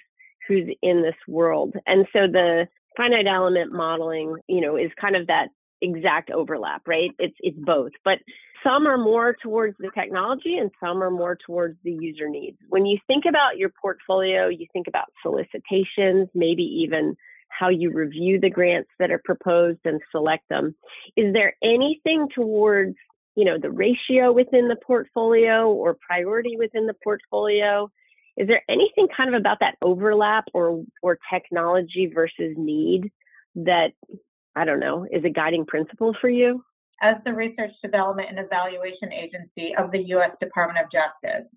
who's 0.47 0.67
in 0.81 1.01
this 1.01 1.15
world. 1.27 1.75
And 1.85 2.05
so 2.13 2.19
the 2.21 2.67
finite 2.95 3.27
element 3.27 3.71
modeling, 3.71 4.37
you 4.47 4.61
know, 4.61 4.77
is 4.77 4.91
kind 4.99 5.15
of 5.15 5.27
that 5.27 5.49
exact 5.81 6.31
overlap, 6.31 6.81
right? 6.87 7.11
It's 7.19 7.35
it's 7.39 7.57
both. 7.59 7.91
But 8.03 8.19
some 8.63 8.87
are 8.87 8.97
more 8.97 9.35
towards 9.41 9.77
the 9.79 9.91
technology 9.95 10.57
and 10.57 10.71
some 10.79 11.03
are 11.03 11.11
more 11.11 11.37
towards 11.45 11.77
the 11.83 11.91
user 11.91 12.27
needs. 12.27 12.57
When 12.69 12.85
you 12.85 12.97
think 13.07 13.25
about 13.27 13.57
your 13.57 13.69
portfolio, 13.69 14.47
you 14.47 14.65
think 14.73 14.87
about 14.87 15.05
solicitations, 15.21 16.27
maybe 16.33 16.63
even 16.63 17.15
how 17.49 17.69
you 17.69 17.91
review 17.91 18.39
the 18.39 18.49
grants 18.49 18.89
that 18.99 19.11
are 19.11 19.21
proposed 19.23 19.79
and 19.85 20.01
select 20.11 20.47
them. 20.49 20.75
Is 21.15 21.33
there 21.33 21.55
anything 21.63 22.27
towards, 22.33 22.95
you 23.35 23.45
know, 23.45 23.57
the 23.57 23.71
ratio 23.71 24.31
within 24.31 24.67
the 24.67 24.75
portfolio 24.75 25.69
or 25.69 25.97
priority 26.05 26.55
within 26.57 26.87
the 26.87 26.95
portfolio? 27.03 27.89
Is 28.35 28.47
there 28.47 28.63
anything 28.69 29.07
kind 29.15 29.33
of 29.33 29.39
about 29.39 29.59
that 29.61 29.75
overlap 29.81 30.45
or 30.53 30.83
or 31.01 31.17
technology 31.33 32.11
versus 32.13 32.55
need 32.55 33.11
that 33.55 33.93
I 34.55 34.65
don't 34.65 34.79
know 34.79 35.07
is 35.11 35.25
a 35.25 35.29
guiding 35.29 35.65
principle 35.65 36.15
for 36.21 36.29
you? 36.29 36.63
As 37.01 37.15
the 37.25 37.33
Research 37.33 37.71
Development 37.83 38.27
and 38.29 38.39
Evaluation 38.39 39.13
Agency 39.13 39.75
of 39.77 39.91
the 39.91 39.99
U.S. 39.99 40.31
Department 40.39 40.83
of 40.83 40.91
Justice, 40.91 41.47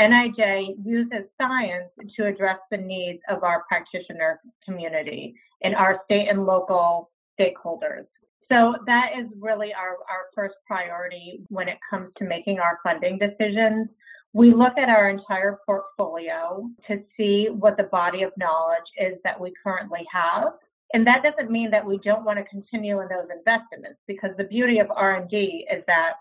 NIJ 0.00 0.76
uses 0.84 1.24
science 1.40 1.90
to 2.16 2.26
address 2.26 2.58
the 2.70 2.76
needs 2.76 3.20
of 3.28 3.42
our 3.42 3.64
practitioner 3.68 4.40
community 4.64 5.34
and 5.62 5.74
our 5.74 6.00
state 6.04 6.28
and 6.28 6.46
local 6.46 7.10
stakeholders. 7.38 8.06
So 8.50 8.76
that 8.86 9.10
is 9.18 9.26
really 9.38 9.74
our, 9.74 9.96
our 10.08 10.26
first 10.34 10.54
priority 10.66 11.42
when 11.48 11.68
it 11.68 11.78
comes 11.90 12.10
to 12.18 12.24
making 12.24 12.60
our 12.60 12.78
funding 12.82 13.18
decisions. 13.18 13.88
We 14.32 14.54
look 14.54 14.78
at 14.78 14.88
our 14.88 15.10
entire 15.10 15.58
portfolio 15.66 16.68
to 16.86 17.02
see 17.16 17.48
what 17.50 17.76
the 17.76 17.84
body 17.84 18.22
of 18.22 18.32
knowledge 18.38 18.78
is 18.98 19.18
that 19.24 19.38
we 19.38 19.52
currently 19.62 20.06
have. 20.12 20.52
And 20.94 21.06
that 21.06 21.22
doesn't 21.22 21.50
mean 21.50 21.70
that 21.72 21.84
we 21.84 21.98
don't 21.98 22.24
want 22.24 22.38
to 22.38 22.44
continue 22.44 23.00
in 23.00 23.08
those 23.08 23.28
investments 23.36 23.98
because 24.06 24.30
the 24.38 24.44
beauty 24.44 24.78
of 24.78 24.90
R&D 24.90 25.66
is 25.70 25.82
that 25.86 26.12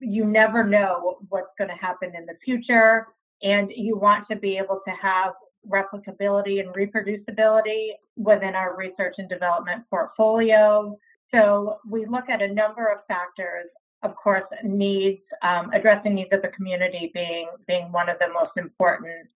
you 0.00 0.24
never 0.24 0.64
know 0.64 1.18
what's 1.28 1.52
going 1.56 1.70
to 1.70 1.76
happen 1.76 2.12
in 2.16 2.26
the 2.26 2.36
future 2.44 3.06
and 3.42 3.70
you 3.74 3.96
want 3.96 4.26
to 4.30 4.36
be 4.36 4.56
able 4.56 4.80
to 4.86 4.94
have 5.00 5.32
replicability 5.68 6.60
and 6.60 6.74
reproducibility 6.74 7.90
within 8.16 8.54
our 8.54 8.76
research 8.76 9.16
and 9.18 9.28
development 9.28 9.84
portfolio. 9.90 10.96
So 11.34 11.78
we 11.88 12.06
look 12.06 12.28
at 12.28 12.42
a 12.42 12.52
number 12.52 12.86
of 12.86 12.98
factors. 13.08 13.66
Of 14.02 14.14
course, 14.14 14.44
needs, 14.62 15.22
um, 15.42 15.70
addressing 15.72 16.14
needs 16.14 16.30
of 16.32 16.42
the 16.42 16.48
community 16.48 17.10
being 17.12 17.48
being 17.66 17.90
one 17.90 18.08
of 18.08 18.18
the 18.20 18.28
most 18.32 18.52
important. 18.56 19.26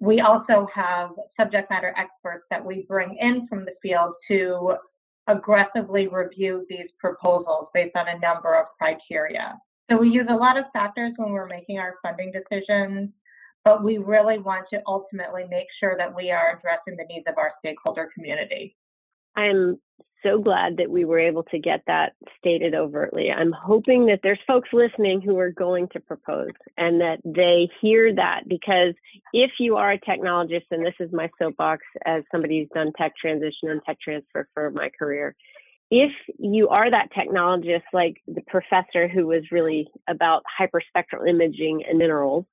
We 0.00 0.20
also 0.20 0.66
have 0.74 1.10
subject 1.38 1.70
matter 1.70 1.94
experts 1.96 2.44
that 2.50 2.64
we 2.64 2.84
bring 2.88 3.16
in 3.20 3.46
from 3.46 3.64
the 3.64 3.74
field 3.82 4.14
to 4.28 4.74
aggressively 5.28 6.06
review 6.08 6.66
these 6.68 6.88
proposals 6.98 7.68
based 7.74 7.96
on 7.96 8.08
a 8.08 8.18
number 8.18 8.54
of 8.54 8.66
criteria. 8.78 9.58
So 9.90 9.96
we 9.96 10.08
use 10.08 10.26
a 10.28 10.34
lot 10.34 10.56
of 10.56 10.64
factors 10.72 11.12
when 11.16 11.30
we're 11.30 11.46
making 11.46 11.78
our 11.78 11.96
funding 12.02 12.32
decisions 12.32 13.10
but 13.66 13.82
we 13.82 13.98
really 13.98 14.38
want 14.38 14.64
to 14.72 14.80
ultimately 14.86 15.42
make 15.50 15.66
sure 15.80 15.96
that 15.98 16.14
we 16.14 16.30
are 16.30 16.56
addressing 16.56 16.96
the 16.96 17.04
needs 17.12 17.26
of 17.26 17.36
our 17.36 17.50
stakeholder 17.58 18.08
community. 18.14 18.76
I'm 19.34 19.80
so 20.22 20.38
glad 20.38 20.76
that 20.76 20.88
we 20.88 21.04
were 21.04 21.18
able 21.18 21.42
to 21.42 21.58
get 21.58 21.82
that 21.88 22.12
stated 22.38 22.76
overtly. 22.76 23.32
I'm 23.32 23.50
hoping 23.50 24.06
that 24.06 24.20
there's 24.22 24.38
folks 24.46 24.68
listening 24.72 25.20
who 25.20 25.36
are 25.40 25.50
going 25.50 25.88
to 25.94 26.00
propose 26.00 26.52
and 26.78 27.00
that 27.00 27.18
they 27.24 27.68
hear 27.80 28.14
that 28.14 28.42
because 28.46 28.94
if 29.32 29.50
you 29.58 29.74
are 29.74 29.92
a 29.92 30.00
technologist, 30.00 30.66
and 30.70 30.86
this 30.86 30.94
is 31.00 31.12
my 31.12 31.28
soapbox 31.36 31.82
as 32.04 32.22
somebody 32.30 32.60
who's 32.60 32.68
done 32.72 32.92
tech 32.96 33.14
transition 33.20 33.68
and 33.68 33.80
tech 33.84 34.00
transfer 34.00 34.48
for 34.54 34.70
my 34.70 34.90
career, 34.96 35.34
if 35.90 36.12
you 36.38 36.68
are 36.68 36.88
that 36.88 37.08
technologist, 37.12 37.82
like 37.92 38.18
the 38.28 38.42
professor 38.46 39.08
who 39.08 39.26
was 39.26 39.42
really 39.50 39.88
about 40.08 40.44
hyperspectral 40.60 41.28
imaging 41.28 41.82
and 41.88 41.98
minerals, 41.98 42.46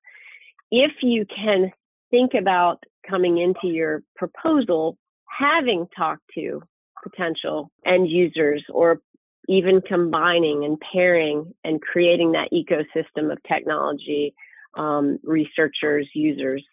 if 0.70 0.92
you 1.02 1.24
can 1.26 1.72
think 2.10 2.32
about 2.34 2.82
coming 3.08 3.38
into 3.38 3.72
your 3.74 4.02
proposal 4.16 4.96
having 5.28 5.86
talked 5.96 6.22
to 6.34 6.62
potential 7.02 7.70
end 7.84 8.08
users 8.08 8.64
or 8.70 9.00
even 9.48 9.82
combining 9.82 10.64
and 10.64 10.78
pairing 10.92 11.52
and 11.64 11.82
creating 11.82 12.32
that 12.32 12.48
ecosystem 12.52 13.30
of 13.30 13.38
technology 13.46 14.34
um, 14.76 15.18
researchers 15.22 16.08
users 16.14 16.64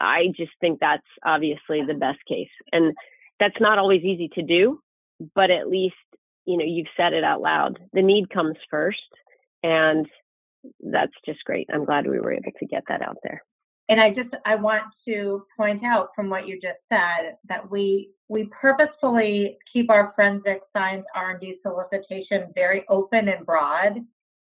i 0.00 0.26
just 0.36 0.52
think 0.60 0.78
that's 0.80 1.02
obviously 1.24 1.82
the 1.86 1.94
best 1.94 2.18
case. 2.28 2.48
And 2.72 2.94
that's 3.40 3.60
not 3.60 3.78
always 3.78 4.02
easy 4.02 4.28
to 4.34 4.42
do 4.42 4.80
but 5.34 5.50
at 5.50 5.68
least 5.68 5.94
you 6.44 6.56
know 6.58 6.64
you've 6.64 6.88
said 6.96 7.12
it 7.12 7.24
out 7.24 7.40
loud 7.40 7.78
the 7.92 8.02
need 8.02 8.30
comes 8.30 8.56
first. 8.70 9.00
And 9.62 10.06
that's 10.80 11.12
just 11.24 11.44
great. 11.44 11.68
I'm 11.72 11.84
glad 11.84 12.06
we 12.06 12.20
were 12.20 12.32
able 12.32 12.52
to 12.58 12.66
get 12.66 12.84
that 12.88 13.02
out 13.02 13.16
there. 13.22 13.42
And 13.88 14.00
I 14.00 14.10
just 14.10 14.30
I 14.46 14.54
want 14.54 14.82
to 15.06 15.44
point 15.56 15.84
out 15.84 16.10
from 16.14 16.30
what 16.30 16.46
you 16.46 16.54
just 16.60 16.78
said 16.88 17.36
that 17.48 17.70
we 17.70 18.10
we 18.28 18.48
purposefully 18.58 19.58
keep 19.72 19.90
our 19.90 20.12
forensic 20.14 20.62
science 20.72 21.04
R&D 21.14 21.56
solicitation 21.62 22.46
very 22.54 22.84
open 22.88 23.28
and 23.28 23.44
broad 23.44 24.00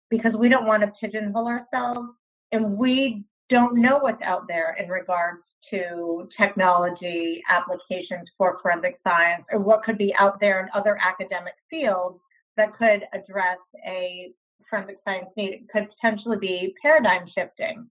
because 0.09 0.33
we 0.37 0.47
don't 0.47 0.67
want 0.67 0.83
to 0.83 0.91
pigeonhole 1.01 1.47
ourselves 1.47 2.09
and 2.51 2.77
we 2.77 3.25
don't 3.49 3.75
know 3.75 3.97
what's 3.97 4.21
out 4.21 4.47
there 4.47 4.77
in 4.81 4.89
regards 4.89 5.39
to 5.71 6.29
technology 6.39 7.41
applications 7.49 8.29
for 8.37 8.59
forensic 8.61 8.99
science 9.03 9.43
or 9.51 9.59
what 9.59 9.83
could 9.83 9.97
be 9.97 10.13
out 10.19 10.39
there 10.39 10.61
in 10.61 10.67
other 10.73 10.97
academic 11.05 11.55
fields 11.69 12.19
that 12.57 12.75
could 12.77 13.01
address 13.13 13.57
a 13.85 14.31
forensic 14.69 14.97
science 15.03 15.29
need. 15.37 15.67
Could 15.71 15.87
potentially 15.89 16.37
be 16.37 16.75
paradigm 16.81 17.27
shifting 17.35 17.89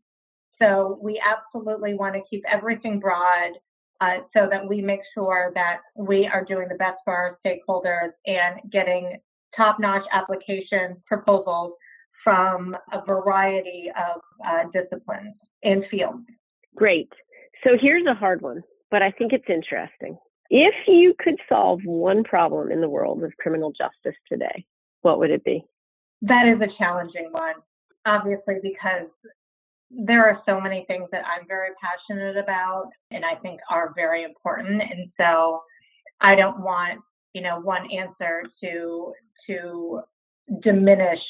so 0.61 0.99
we 1.03 1.21
absolutely 1.21 1.95
want 1.95 2.15
to 2.15 2.23
keep 2.29 2.45
everything 2.51 3.01
broad 3.01 3.53
uh, 4.01 4.19
so 4.33 4.49
that 4.51 4.67
we 4.69 4.81
make 4.81 5.01
sure 5.13 5.53
that 5.55 5.79
we 5.97 6.27
are 6.27 6.45
doing 6.45 6.69
the 6.69 6.77
best 6.77 6.99
for 7.05 7.15
our 7.15 7.39
stakeholders 7.45 8.11
and 8.27 8.61
getting 8.71 9.19
top-notch 9.57 10.05
application 10.13 10.97
proposals 11.07 11.73
from 12.23 12.77
a 12.93 13.05
variety 13.05 13.91
of 13.97 14.21
uh, 14.47 14.65
disciplines 14.73 15.35
and 15.63 15.85
fields. 15.91 16.25
Great. 16.75 17.13
So 17.63 17.71
here's 17.81 18.07
a 18.07 18.15
hard 18.15 18.43
one, 18.43 18.63
but 18.91 19.03
I 19.03 19.11
think 19.11 19.33
it's 19.33 19.45
interesting. 19.49 20.17
If 20.51 20.75
you 20.87 21.15
could 21.19 21.37
solve 21.49 21.81
one 21.85 22.25
problem 22.25 22.71
in 22.71 22.81
the 22.81 22.89
world 22.89 23.23
of 23.23 23.33
criminal 23.39 23.73
justice 23.73 24.19
today, 24.29 24.65
what 25.03 25.19
would 25.19 25.31
it 25.31 25.45
be? 25.45 25.65
That 26.27 26.47
is 26.49 26.61
a 26.61 26.79
challenging 26.79 27.29
one, 27.31 27.55
obviously, 28.07 28.57
because 28.63 29.09
there 29.91 30.25
are 30.25 30.43
so 30.47 30.61
many 30.61 30.85
things 30.87 31.09
that 31.13 31.23
I'm 31.25 31.47
very 31.47 31.69
passionate 31.81 32.37
about 32.37 32.91
and 33.11 33.25
I 33.25 33.35
think 33.37 33.61
are 33.71 33.93
very 33.95 34.25
important. 34.25 34.83
And 34.83 35.11
so 35.19 35.63
I 36.21 36.35
don't 36.35 36.61
want, 36.61 37.01
you 37.33 37.43
know, 37.43 37.61
one 37.61 37.89
answer 37.91 38.43
to 38.63 39.13
to 39.47 40.01
diminish 40.63 41.21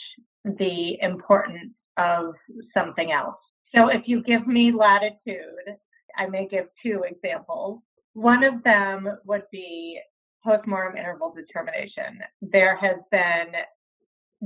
the 0.44 0.98
importance 1.00 1.72
of 1.96 2.34
something 2.72 3.12
else. 3.12 3.36
So 3.74 3.88
if 3.88 4.02
you 4.06 4.22
give 4.22 4.46
me 4.46 4.72
latitude, 4.72 5.76
I 6.16 6.26
may 6.26 6.46
give 6.46 6.66
two 6.82 7.04
examples. 7.08 7.80
One 8.12 8.44
of 8.44 8.62
them 8.62 9.08
would 9.24 9.44
be 9.50 9.98
postmortem 10.44 10.96
interval 10.96 11.34
determination. 11.34 12.20
There 12.42 12.76
has 12.76 12.96
been 13.10 13.52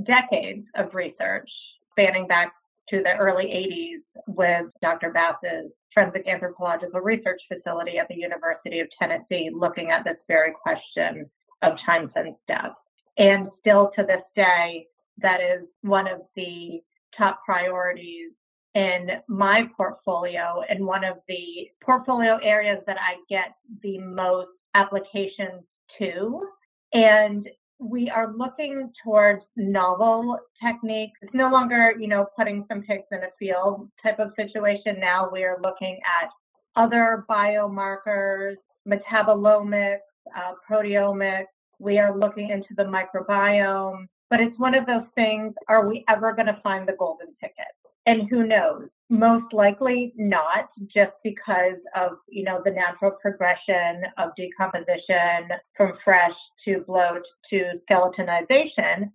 decades 0.03 0.65
of 0.75 0.93
research 0.93 1.49
spanning 1.91 2.27
back 2.27 2.53
to 2.89 3.01
the 3.03 3.15
early 3.19 3.45
80s 3.45 4.23
with 4.27 4.65
Dr. 4.81 5.11
Bass's 5.11 5.71
Forensic 5.93 6.27
Anthropological 6.27 7.01
Research 7.01 7.41
Facility 7.47 7.97
at 7.97 8.07
the 8.07 8.15
University 8.15 8.79
of 8.79 8.87
Tennessee 8.97 9.49
looking 9.53 9.91
at 9.91 10.03
this 10.03 10.17
very 10.27 10.53
question 10.61 11.29
of 11.61 11.73
time 11.85 12.11
since 12.15 12.35
death. 12.47 12.73
And 13.17 13.49
still 13.59 13.91
to 13.95 14.03
this 14.03 14.21
day, 14.35 14.87
that 15.21 15.39
is 15.41 15.67
one 15.81 16.07
of 16.07 16.21
the 16.35 16.81
top 17.17 17.41
priorities 17.45 18.31
in 18.75 19.09
my 19.27 19.63
portfolio 19.75 20.61
and 20.69 20.85
one 20.85 21.03
of 21.03 21.17
the 21.27 21.69
portfolio 21.83 22.39
areas 22.43 22.79
that 22.87 22.97
I 22.97 23.15
get 23.29 23.55
the 23.83 23.97
most 23.99 24.49
applications 24.75 25.63
to. 25.97 26.47
And 26.93 27.47
we 27.79 28.09
are 28.09 28.33
looking 28.33 28.91
towards 29.03 29.43
novel 29.55 30.37
techniques. 30.61 31.17
It's 31.21 31.33
no 31.33 31.49
longer, 31.49 31.93
you 31.97 32.07
know, 32.07 32.27
putting 32.37 32.65
some 32.67 32.81
pigs 32.81 33.05
in 33.11 33.19
a 33.19 33.29
field 33.39 33.89
type 34.03 34.19
of 34.19 34.33
situation. 34.35 34.99
Now 34.99 35.29
we 35.31 35.43
are 35.43 35.57
looking 35.61 35.97
at 36.21 36.29
other 36.75 37.25
biomarkers, 37.29 38.55
metabolomics, 38.87 39.99
uh, 40.35 40.53
proteomics. 40.69 41.45
We 41.79 41.97
are 41.99 42.17
looking 42.17 42.49
into 42.49 42.73
the 42.75 42.83
microbiome. 42.83 44.07
But 44.29 44.41
it's 44.41 44.59
one 44.59 44.75
of 44.75 44.85
those 44.85 45.05
things, 45.15 45.53
are 45.67 45.87
we 45.87 46.03
ever 46.07 46.33
going 46.33 46.47
to 46.47 46.59
find 46.61 46.87
the 46.87 46.95
golden 46.99 47.29
ticket? 47.39 47.78
And 48.09 48.27
who 48.27 48.47
knows? 48.47 48.87
Most 49.11 49.53
likely 49.53 50.13
not, 50.17 50.69
just 50.91 51.11
because 51.23 51.77
of 51.95 52.13
you 52.27 52.43
know 52.43 52.59
the 52.65 52.71
natural 52.71 53.11
progression 53.21 54.01
of 54.17 54.31
decomposition 54.35 55.49
from 55.77 55.93
fresh 56.03 56.33
to 56.65 56.79
bloat 56.87 57.21
to 57.51 57.73
skeletonization. 57.87 59.11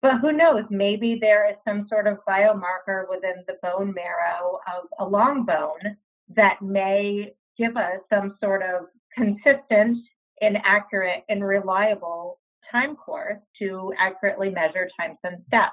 But 0.00 0.20
who 0.22 0.32
knows? 0.32 0.64
Maybe 0.70 1.18
there 1.20 1.50
is 1.50 1.56
some 1.62 1.88
sort 1.90 2.06
of 2.06 2.24
biomarker 2.26 3.04
within 3.10 3.44
the 3.46 3.58
bone 3.60 3.92
marrow 3.92 4.60
of 4.66 4.86
a 4.98 5.06
long 5.06 5.44
bone 5.44 5.98
that 6.34 6.62
may 6.62 7.34
give 7.58 7.76
us 7.76 8.00
some 8.08 8.38
sort 8.42 8.62
of 8.62 8.86
consistent 9.14 9.98
and 10.40 10.56
accurate 10.64 11.24
and 11.28 11.44
reliable 11.44 12.38
time 12.70 12.96
course 12.96 13.42
to 13.58 13.92
accurately 13.98 14.48
measure 14.48 14.88
time 14.98 15.18
since 15.22 15.42
death. 15.50 15.72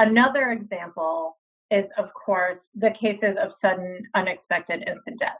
Another 0.00 0.50
example 0.50 1.36
is, 1.70 1.84
of 1.98 2.12
course, 2.14 2.58
the 2.74 2.90
cases 3.00 3.36
of 3.42 3.52
sudden 3.60 4.02
unexpected 4.14 4.84
infant 4.86 5.18
death. 5.18 5.38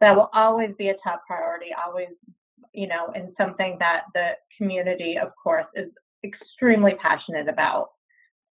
That 0.00 0.16
will 0.16 0.30
always 0.34 0.70
be 0.78 0.88
a 0.88 0.96
top 1.04 1.22
priority, 1.26 1.68
always, 1.84 2.08
you 2.72 2.88
know, 2.88 3.12
and 3.14 3.32
something 3.38 3.76
that 3.78 4.02
the 4.14 4.30
community, 4.58 5.16
of 5.22 5.30
course, 5.42 5.66
is 5.74 5.90
extremely 6.24 6.94
passionate 7.00 7.48
about. 7.48 7.90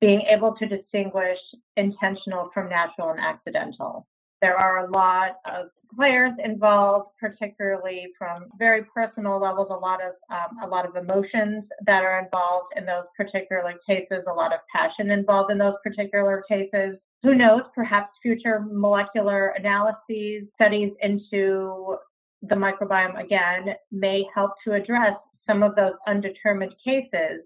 Being 0.00 0.22
able 0.22 0.54
to 0.56 0.66
distinguish 0.66 1.38
intentional 1.76 2.50
from 2.54 2.68
natural 2.68 3.10
and 3.10 3.20
accidental. 3.20 4.06
There 4.40 4.56
are 4.56 4.86
a 4.86 4.90
lot 4.90 5.36
of 5.44 5.66
players 5.94 6.32
involved, 6.42 7.10
particularly 7.18 8.08
from 8.18 8.46
very 8.58 8.84
personal 8.94 9.40
levels. 9.40 9.68
A 9.70 9.74
lot 9.74 10.00
of 10.02 10.12
um, 10.30 10.62
a 10.62 10.66
lot 10.66 10.86
of 10.86 10.96
emotions 10.96 11.64
that 11.86 12.02
are 12.02 12.20
involved 12.20 12.72
in 12.76 12.86
those 12.86 13.04
particular 13.16 13.74
cases. 13.86 14.24
A 14.28 14.32
lot 14.32 14.52
of 14.52 14.60
passion 14.74 15.10
involved 15.10 15.50
in 15.50 15.58
those 15.58 15.74
particular 15.82 16.42
cases. 16.48 16.96
Who 17.22 17.34
knows? 17.34 17.62
Perhaps 17.74 18.12
future 18.22 18.64
molecular 18.70 19.48
analyses, 19.58 20.48
studies 20.54 20.92
into 21.02 21.96
the 22.42 22.54
microbiome 22.54 23.22
again 23.22 23.74
may 23.92 24.24
help 24.34 24.52
to 24.64 24.72
address 24.72 25.14
some 25.46 25.62
of 25.62 25.74
those 25.74 25.92
undetermined 26.06 26.74
cases. 26.82 27.42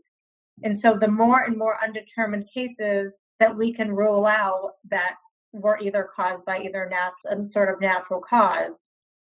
And 0.63 0.79
so, 0.83 0.97
the 1.01 1.09
more 1.09 1.43
and 1.43 1.59
more 1.59 1.77
undetermined 1.83 2.47
cases 2.55 3.13
that 3.41 3.57
we 3.57 3.75
can 3.75 3.91
rule 3.91 4.27
out 4.27 4.75
that 4.91 5.15
were 5.55 5.79
either 5.79 6.09
caused 6.15 6.45
by 6.45 6.59
either 6.59 6.89
nat- 6.91 7.31
some 7.31 7.51
sort 7.53 7.73
of 7.73 7.81
natural 7.81 8.21
cause, 8.29 8.73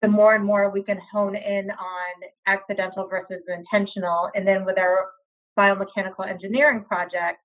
the 0.02 0.08
more 0.08 0.34
and 0.34 0.44
more 0.44 0.68
we 0.68 0.82
can 0.82 1.00
hone 1.12 1.36
in 1.36 1.70
on 1.70 2.28
accidental 2.46 3.06
versus 3.08 3.42
intentional. 3.48 4.30
And 4.34 4.46
then 4.46 4.64
with 4.64 4.78
our 4.78 5.06
biomechanical 5.58 6.28
engineering 6.28 6.84
project, 6.84 7.38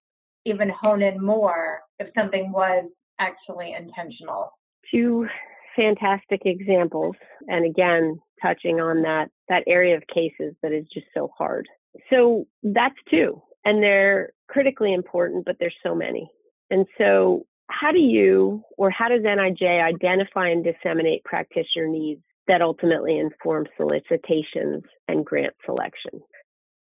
even 0.45 0.69
hone 0.69 1.01
in 1.01 1.23
more 1.23 1.81
if 1.99 2.09
something 2.17 2.51
was 2.51 2.85
actually 3.19 3.75
intentional. 3.77 4.51
Two 4.91 5.27
fantastic 5.75 6.41
examples. 6.45 7.15
And 7.47 7.65
again, 7.65 8.19
touching 8.41 8.79
on 8.79 9.03
that, 9.03 9.29
that 9.47 9.63
area 9.67 9.95
of 9.95 10.03
cases 10.13 10.55
that 10.63 10.71
is 10.71 10.85
just 10.93 11.07
so 11.13 11.29
hard. 11.37 11.67
So 12.09 12.45
that's 12.63 12.95
two. 13.09 13.41
And 13.65 13.83
they're 13.83 14.31
critically 14.47 14.93
important, 14.93 15.45
but 15.45 15.57
there's 15.59 15.75
so 15.83 15.93
many. 15.93 16.29
And 16.71 16.85
so 16.97 17.45
how 17.69 17.91
do 17.91 17.99
you 17.99 18.63
or 18.77 18.89
how 18.89 19.07
does 19.07 19.21
NIJ 19.21 19.61
identify 19.61 20.49
and 20.49 20.63
disseminate 20.63 21.23
practitioner 21.23 21.87
needs 21.87 22.21
that 22.47 22.61
ultimately 22.61 23.17
inform 23.17 23.67
solicitations 23.77 24.83
and 25.07 25.25
grant 25.25 25.53
selection? 25.65 26.21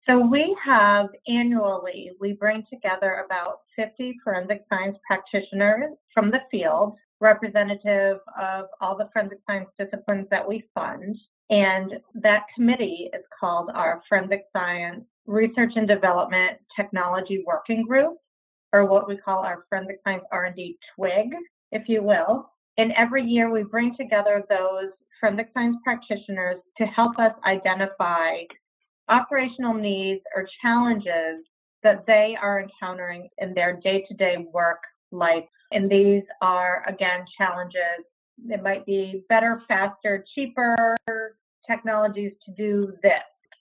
So 0.08 0.18
we 0.18 0.56
have 0.64 1.08
annually, 1.28 2.12
we 2.20 2.32
bring 2.32 2.64
together 2.72 3.24
about 3.26 3.60
50 3.76 4.16
forensic 4.24 4.64
science 4.68 4.96
practitioners 5.06 5.92
from 6.14 6.30
the 6.30 6.40
field, 6.50 6.96
representative 7.20 8.18
of 8.40 8.66
all 8.80 8.96
the 8.96 9.08
forensic 9.12 9.38
science 9.46 9.68
disciplines 9.78 10.26
that 10.30 10.48
we 10.48 10.64
fund. 10.74 11.16
And 11.50 11.94
that 12.14 12.44
committee 12.54 13.10
is 13.12 13.22
called 13.38 13.70
our 13.74 14.02
Forensic 14.08 14.44
Science 14.52 15.04
Research 15.26 15.72
and 15.76 15.86
Development 15.86 16.58
Technology 16.74 17.42
Working 17.46 17.84
Group, 17.84 18.16
or 18.72 18.86
what 18.86 19.08
we 19.08 19.16
call 19.16 19.40
our 19.40 19.64
Forensic 19.68 20.00
Science 20.04 20.24
R&D 20.32 20.78
TWIG, 20.96 21.30
if 21.72 21.88
you 21.88 22.02
will. 22.02 22.50
And 22.78 22.92
every 22.96 23.24
year 23.24 23.50
we 23.50 23.62
bring 23.62 23.96
together 23.96 24.42
those 24.48 24.90
forensic 25.18 25.50
science 25.52 25.76
practitioners 25.84 26.56
to 26.78 26.84
help 26.86 27.18
us 27.18 27.32
identify 27.44 28.38
operational 29.08 29.74
needs 29.74 30.22
or 30.34 30.46
challenges 30.62 31.44
that 31.82 32.04
they 32.06 32.36
are 32.40 32.60
encountering 32.60 33.28
in 33.38 33.52
their 33.54 33.80
day-to-day 33.82 34.46
work 34.52 34.80
life. 35.12 35.44
And 35.72 35.90
these 35.90 36.22
are, 36.40 36.84
again, 36.86 37.24
challenges. 37.36 38.04
It 38.48 38.62
might 38.62 38.86
be 38.86 39.24
better, 39.28 39.62
faster, 39.68 40.24
cheaper 40.34 40.96
technologies 41.68 42.32
to 42.46 42.52
do 42.56 42.92
this. 43.02 43.12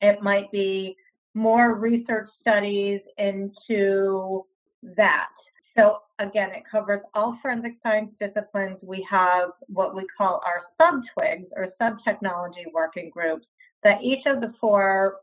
It 0.02 0.22
might 0.22 0.52
be 0.52 0.96
more 1.36 1.76
research 1.76 2.30
studies 2.40 3.02
into 3.18 4.46
that. 4.84 5.30
So 5.78 6.00
again, 6.20 6.50
it 6.52 6.64
covers 6.70 7.02
all 7.14 7.38
forensic 7.42 7.74
science 7.84 8.12
disciplines. 8.20 8.78
We 8.82 9.06
have 9.10 9.52
what 9.68 9.96
we 9.96 10.06
call 10.18 10.42
our 10.46 10.64
sub-twigs 10.78 11.48
or 11.56 11.68
sub-technology 11.82 12.66
working 12.74 13.10
groups 13.10 13.46
that 13.84 14.02
each 14.04 14.26
of 14.26 14.42
the 14.42 14.54
four 14.60 15.18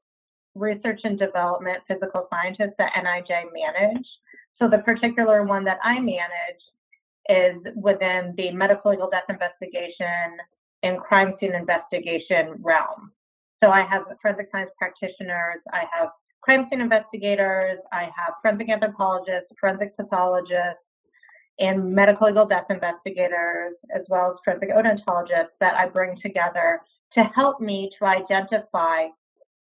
research 0.55 1.01
and 1.05 1.19
development 1.19 1.79
physical 1.87 2.27
scientists 2.31 2.77
at 2.79 2.93
NIJ 2.97 3.29
manage. 3.53 4.07
So 4.59 4.69
the 4.69 4.79
particular 4.79 5.43
one 5.45 5.65
that 5.65 5.79
I 5.85 6.01
manage 6.01 6.63
is 7.29 7.75
within 7.75 8.33
the 8.37 8.53
medical 8.53 8.93
legal 8.93 9.11
death 9.11 9.25
investigation 9.29 10.39
and 10.83 10.99
crime 10.99 11.35
scene 11.39 11.55
investigation 11.55 12.55
realm. 12.61 13.13
So 13.63 13.71
I 13.71 13.85
have 13.91 14.05
forensic 14.23 14.49
science 14.53 14.71
practitioners, 14.79 15.61
I 15.73 15.85
have 15.99 16.11
crime 16.47 16.69
scene 16.71 16.81
investigators, 16.81 17.79
I 17.93 18.03
have 18.05 18.35
forensic 18.41 18.71
anthropologists, 18.71 19.51
forensic 19.59 19.97
pathologists, 19.97 20.81
and 21.59 21.93
medical 21.93 22.29
legal 22.29 22.47
death 22.47 22.67
investigators, 22.71 23.75
as 23.93 24.03
well 24.09 24.31
as 24.31 24.37
forensic 24.45 24.71
odontologists 24.71 25.57
that 25.59 25.75
I 25.75 25.89
bring 25.89 26.17
together 26.23 26.81
to 27.15 27.25
help 27.35 27.61
me 27.61 27.91
to 27.99 28.07
identify 28.07 29.07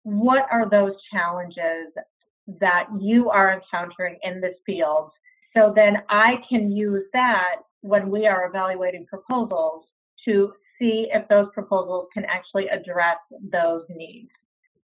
what 0.02 0.46
are 0.52 0.68
those 0.68 0.92
challenges 1.10 1.94
that 2.60 2.88
you 3.00 3.30
are 3.30 3.54
encountering 3.54 4.18
in 4.22 4.42
this 4.42 4.56
field. 4.66 5.10
So 5.56 5.72
then 5.74 6.02
I 6.10 6.34
can 6.46 6.70
use 6.70 7.04
that 7.14 7.56
when 7.80 8.10
we 8.10 8.26
are 8.26 8.46
evaluating 8.46 9.06
proposals 9.06 9.86
to 10.26 10.52
see 10.78 11.08
if 11.10 11.26
those 11.28 11.46
proposals 11.54 12.08
can 12.12 12.26
actually 12.26 12.68
address 12.68 13.16
those 13.50 13.84
needs. 13.88 14.28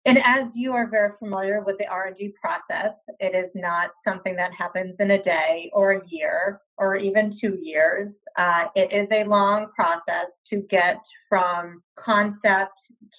And 0.07 0.19
as 0.19 0.49
you 0.55 0.73
are 0.73 0.87
very 0.87 1.12
familiar 1.19 1.62
with 1.64 1.79
the 1.79 1.87
R&D 1.87 2.35
process, 2.38 2.93
it 3.21 3.35
is 3.35 3.51
not 3.55 3.90
something 4.07 4.37
that 4.37 4.51
happens 4.57 4.95
in 4.99 5.12
a 5.12 5.23
day 5.23 5.71
or 5.73 5.93
a 5.93 6.01
year 6.09 6.61
or 6.77 6.97
even 6.97 7.38
two 7.40 7.59
years. 7.62 8.12
Uh, 8.37 8.64
it 8.75 8.93
is 8.93 9.09
a 9.11 9.29
long 9.29 9.69
process 9.75 10.27
to 10.51 10.57
get 10.69 10.97
from 11.29 11.83
concept 11.99 12.73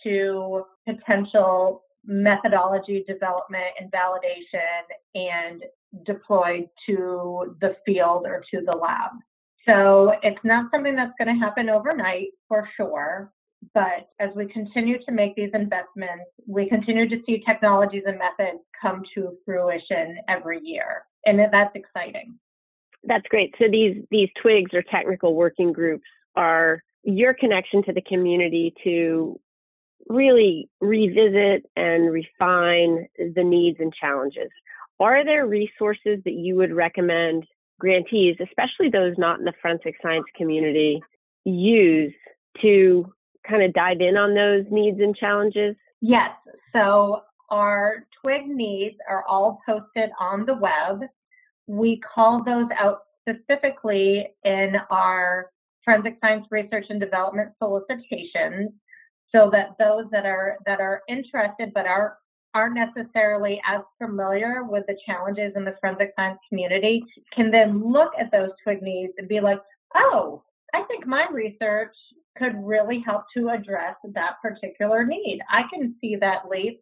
to 0.04 0.64
potential 0.88 1.82
methodology 2.06 3.04
development 3.08 3.66
and 3.80 3.92
validation 3.92 4.84
and 5.16 5.64
deployed 6.06 6.68
to 6.86 7.56
the 7.62 7.76
field 7.84 8.26
or 8.28 8.44
to 8.52 8.62
the 8.64 8.76
lab. 8.76 9.12
So 9.68 10.14
it's 10.22 10.44
not 10.44 10.70
something 10.70 10.96
that's 10.96 11.14
going 11.18 11.34
to 11.34 11.44
happen 11.44 11.70
overnight 11.70 12.28
for 12.48 12.70
sure. 12.78 13.32
But 13.74 14.10
as 14.20 14.30
we 14.36 14.48
continue 14.48 14.98
to 15.06 15.12
make 15.12 15.36
these 15.36 15.52
investments, 15.54 16.26
we 16.48 16.68
continue 16.70 17.08
to 17.10 17.18
see 17.26 17.44
technologies 17.46 18.04
and 18.06 18.18
methods 18.18 18.60
come 18.82 19.04
to 19.16 19.38
fruition 19.46 20.18
every 20.28 20.60
year. 20.62 21.04
And 21.26 21.40
that's 21.40 21.76
exciting. 21.76 22.38
That's 23.04 23.28
great. 23.30 23.54
So 23.60 23.66
these 23.70 24.04
these 24.12 24.30
twigs 24.42 24.74
or 24.74 24.84
technical 24.84 25.36
working 25.36 25.72
groups 25.72 26.06
are 26.36 26.82
your 27.04 27.34
connection 27.34 27.84
to 27.84 27.94
the 27.94 28.02
community 28.02 28.74
to 28.84 29.40
really 30.08 30.70
revisit 30.82 31.66
and 31.76 32.12
refine 32.12 33.08
the 33.18 33.44
needs 33.44 33.78
and 33.80 33.94
challenges. 33.94 34.50
Are 35.00 35.24
there 35.26 35.46
resources 35.46 36.20
that 36.26 36.34
you 36.34 36.56
would 36.56 36.74
recommend 36.74 37.46
grantees, 37.80 38.38
especially 38.42 38.90
those 38.90 39.16
not 39.18 39.40
in 39.40 39.46
the 39.46 39.54
forensic 39.62 39.96
science 40.02 40.26
community, 40.36 41.02
use 41.44 42.14
to 42.62 43.12
kind 43.48 43.64
of 43.64 43.74
dive 43.74 44.02
in 44.02 44.18
on 44.18 44.34
those 44.34 44.66
needs 44.72 45.00
and 45.00 45.16
challenges? 45.16 45.76
Yes. 46.02 46.32
So 46.74 47.22
our 47.50 48.06
twig 48.22 48.48
needs 48.48 48.96
are 49.10 49.24
all 49.28 49.60
posted 49.66 50.10
on 50.20 50.46
the 50.46 50.56
web. 50.56 51.08
We 51.68 52.02
call 52.14 52.44
those 52.44 52.68
out 52.80 53.00
specifically 53.28 54.28
in 54.44 54.74
our 54.90 55.52
forensic 55.84 56.18
science 56.22 56.46
research 56.52 56.86
and 56.90 57.00
development 57.00 57.52
solicitations 57.62 58.72
so 59.34 59.50
that 59.52 59.76
those 59.80 60.06
that 60.12 60.26
are 60.26 60.58
that 60.66 60.80
are 60.80 61.02
interested 61.08 61.72
but 61.74 61.86
are 61.86 62.18
aren't 62.56 62.76
necessarily 62.76 63.62
as 63.68 63.82
familiar 64.02 64.64
with 64.64 64.86
the 64.88 64.98
challenges 65.06 65.52
in 65.58 65.66
the 65.66 65.76
forensic 65.82 66.14
science 66.16 66.40
community 66.48 67.04
can 67.36 67.52
then 67.52 67.92
look 67.92 68.12
at 68.18 68.32
those 68.32 68.50
twig 68.64 68.82
needs 68.82 69.12
and 69.18 69.28
be 69.28 69.42
like, 69.42 69.60
oh, 69.94 70.42
I 70.74 70.84
think 70.84 71.06
my 71.06 71.28
research 71.32 71.94
could 72.38 72.54
really 72.64 73.02
help 73.06 73.24
to 73.36 73.50
address 73.50 73.96
that 74.14 74.42
particular 74.42 75.06
need. 75.06 75.40
I 75.50 75.64
can 75.74 75.96
see 76.02 76.16
that 76.18 76.50
leap. 76.50 76.82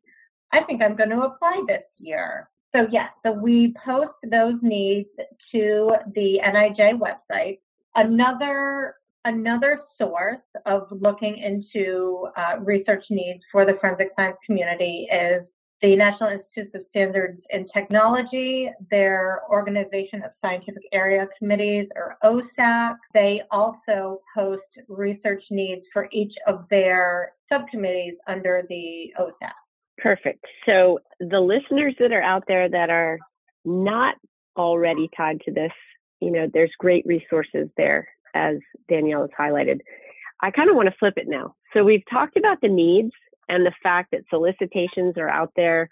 I 0.51 0.63
think 0.63 0.81
I'm 0.81 0.95
going 0.95 1.09
to 1.09 1.21
apply 1.21 1.63
this 1.67 1.83
year. 1.97 2.49
So 2.75 2.87
yes, 2.91 3.09
so 3.23 3.31
we 3.31 3.73
post 3.85 4.13
those 4.29 4.55
needs 4.61 5.09
to 5.51 5.91
the 6.15 6.39
NIJ 6.43 6.99
website. 6.99 7.59
Another 7.95 8.95
another 9.25 9.79
source 9.97 10.41
of 10.65 10.87
looking 10.91 11.37
into 11.37 12.27
uh, 12.35 12.59
research 12.59 13.05
needs 13.09 13.41
for 13.51 13.65
the 13.65 13.77
forensic 13.79 14.09
science 14.17 14.37
community 14.45 15.07
is 15.11 15.43
the 15.83 15.97
National 15.97 16.29
Institutes 16.29 16.73
of 16.73 16.81
Standards 16.89 17.41
and 17.51 17.69
Technology, 17.73 18.71
their 18.89 19.41
Organization 19.49 20.23
of 20.23 20.31
Scientific 20.41 20.83
Area 20.93 21.27
Committees, 21.37 21.87
or 21.97 22.15
OSAC. 22.23 22.95
They 23.13 23.41
also 23.51 24.21
post 24.33 24.63
research 24.87 25.43
needs 25.51 25.81
for 25.91 26.07
each 26.13 26.33
of 26.47 26.65
their 26.69 27.33
subcommittees 27.51 28.13
under 28.27 28.63
the 28.69 29.11
OSAC. 29.19 29.51
Perfect. 29.97 30.45
So 30.65 30.99
the 31.19 31.41
listeners 31.41 31.95
that 31.99 32.13
are 32.13 32.23
out 32.23 32.45
there 32.47 32.69
that 32.69 32.89
are 32.89 33.19
not 33.65 34.15
already 34.55 35.09
tied 35.17 35.41
to 35.41 35.51
this, 35.51 35.71
you 36.21 36.31
know, 36.31 36.47
there's 36.53 36.71
great 36.79 37.05
resources 37.05 37.67
there, 37.75 38.07
as 38.33 38.55
Danielle 38.87 39.23
has 39.23 39.29
highlighted. 39.37 39.81
I 40.41 40.49
kind 40.49 40.69
of 40.69 40.77
want 40.77 40.87
to 40.87 40.95
flip 40.97 41.15
it 41.17 41.27
now. 41.27 41.55
So 41.73 41.83
we've 41.83 42.03
talked 42.09 42.37
about 42.37 42.61
the 42.61 42.69
needs 42.69 43.11
and 43.53 43.65
the 43.65 43.73
fact 43.83 44.11
that 44.11 44.21
solicitations 44.29 45.15
are 45.17 45.29
out 45.29 45.51
there. 45.55 45.89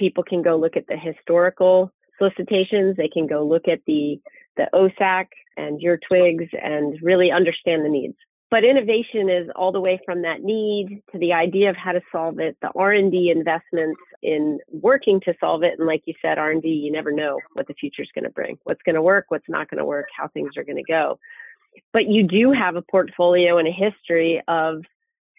People 0.00 0.24
can 0.24 0.42
go 0.42 0.56
look 0.56 0.76
at 0.76 0.86
the 0.86 0.96
historical 0.96 1.92
solicitations. 2.18 2.96
They 2.96 3.08
can 3.08 3.26
go 3.26 3.44
look 3.44 3.68
at 3.68 3.80
the 3.86 4.20
the 4.56 4.68
OSAC 4.74 5.26
and 5.56 5.80
your 5.80 5.98
twigs 5.98 6.48
and 6.62 6.98
really 7.02 7.30
understand 7.30 7.84
the 7.84 7.88
needs. 7.88 8.16
But 8.50 8.64
innovation 8.64 9.30
is 9.30 9.48
all 9.56 9.72
the 9.72 9.80
way 9.80 9.98
from 10.04 10.22
that 10.22 10.42
need 10.42 11.02
to 11.10 11.18
the 11.18 11.32
idea 11.32 11.70
of 11.70 11.76
how 11.76 11.92
to 11.92 12.02
solve 12.12 12.38
it, 12.38 12.54
the 12.60 12.70
R&D 12.76 13.32
investments 13.34 14.00
in 14.22 14.58
working 14.70 15.20
to 15.20 15.32
solve 15.40 15.62
it. 15.62 15.78
And 15.78 15.86
like 15.86 16.02
you 16.04 16.12
said, 16.20 16.36
R&D, 16.36 16.68
you 16.68 16.92
never 16.92 17.12
know 17.12 17.40
what 17.54 17.66
the 17.66 17.72
future 17.72 18.02
is 18.02 18.10
going 18.14 18.24
to 18.24 18.30
bring, 18.30 18.58
what's 18.64 18.82
going 18.82 18.94
to 18.94 19.00
work, 19.00 19.26
what's 19.28 19.48
not 19.48 19.70
going 19.70 19.78
to 19.78 19.86
work, 19.86 20.08
how 20.14 20.28
things 20.28 20.50
are 20.58 20.64
going 20.64 20.76
to 20.76 20.82
go. 20.82 21.18
But 21.94 22.08
you 22.08 22.24
do 22.24 22.52
have 22.52 22.76
a 22.76 22.82
portfolio 22.82 23.56
and 23.56 23.66
a 23.66 23.72
history 23.72 24.42
of 24.48 24.84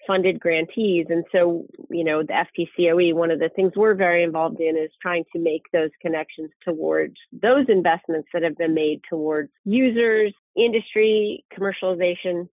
funded 0.08 0.40
grantees. 0.40 1.08
And 1.10 1.24
so, 1.32 1.66
you 1.90 2.04
know, 2.04 2.24
the 2.24 2.34
FTCOE, 2.34 3.14
one 3.14 3.32
of 3.32 3.40
the 3.40 3.50
things 3.50 3.74
we're 3.76 3.96
very 3.96 4.24
involved 4.24 4.60
in 4.60 4.78
is 4.78 4.92
trying 5.02 5.24
to 5.34 5.40
make 5.40 5.64
those 5.72 5.90
connections 6.02 6.50
towards 6.64 7.16
those 7.32 7.66
investments 7.70 8.30
that 8.34 8.44
have 8.44 8.58
been 8.58 8.74
made 8.74 9.02
towards 9.10 9.52
users, 9.66 10.34
industry, 10.56 11.44
commercialization. 11.58 12.48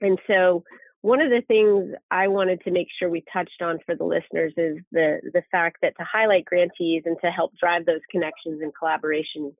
And 0.00 0.18
so, 0.26 0.64
one 1.02 1.22
of 1.22 1.30
the 1.30 1.42
things 1.48 1.94
I 2.10 2.28
wanted 2.28 2.60
to 2.64 2.70
make 2.70 2.88
sure 2.98 3.08
we 3.08 3.24
touched 3.32 3.62
on 3.62 3.78
for 3.86 3.96
the 3.96 4.04
listeners 4.04 4.52
is 4.58 4.78
the 4.92 5.20
the 5.32 5.42
fact 5.50 5.78
that 5.80 5.94
to 5.98 6.04
highlight 6.04 6.44
grantees 6.44 7.04
and 7.06 7.16
to 7.22 7.30
help 7.30 7.56
drive 7.58 7.86
those 7.86 8.00
connections 8.10 8.60
and 8.60 8.72
collaboration 8.78 9.52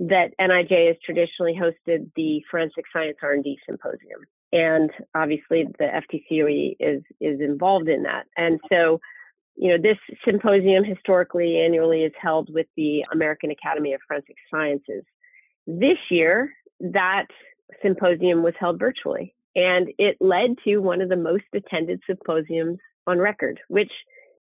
that 0.00 0.32
NIJ 0.40 0.88
has 0.88 0.96
traditionally 1.04 1.54
hosted 1.54 2.10
the 2.16 2.42
Forensic 2.50 2.84
Science 2.92 3.18
R&D 3.22 3.58
Symposium 3.66 4.20
and 4.52 4.90
obviously 5.14 5.66
the 5.78 5.84
FTCOE 5.84 6.76
is 6.80 7.02
is 7.20 7.40
involved 7.40 7.88
in 7.88 8.02
that. 8.04 8.26
And 8.36 8.60
so, 8.68 9.00
you 9.56 9.70
know, 9.70 9.78
this 9.80 9.98
symposium 10.24 10.84
historically 10.84 11.58
annually 11.58 12.02
is 12.02 12.12
held 12.20 12.52
with 12.52 12.66
the 12.76 13.04
American 13.12 13.50
Academy 13.50 13.92
of 13.92 14.00
Forensic 14.06 14.36
Sciences. 14.50 15.04
This 15.66 15.98
year, 16.10 16.52
that 16.80 17.26
symposium 17.82 18.42
was 18.42 18.54
held 18.58 18.78
virtually, 18.78 19.34
and 19.54 19.88
it 19.98 20.16
led 20.20 20.56
to 20.64 20.78
one 20.78 21.00
of 21.00 21.08
the 21.08 21.16
most 21.16 21.44
attended 21.54 22.00
symposiums 22.06 22.78
on 23.06 23.18
record, 23.18 23.60
which 23.68 23.92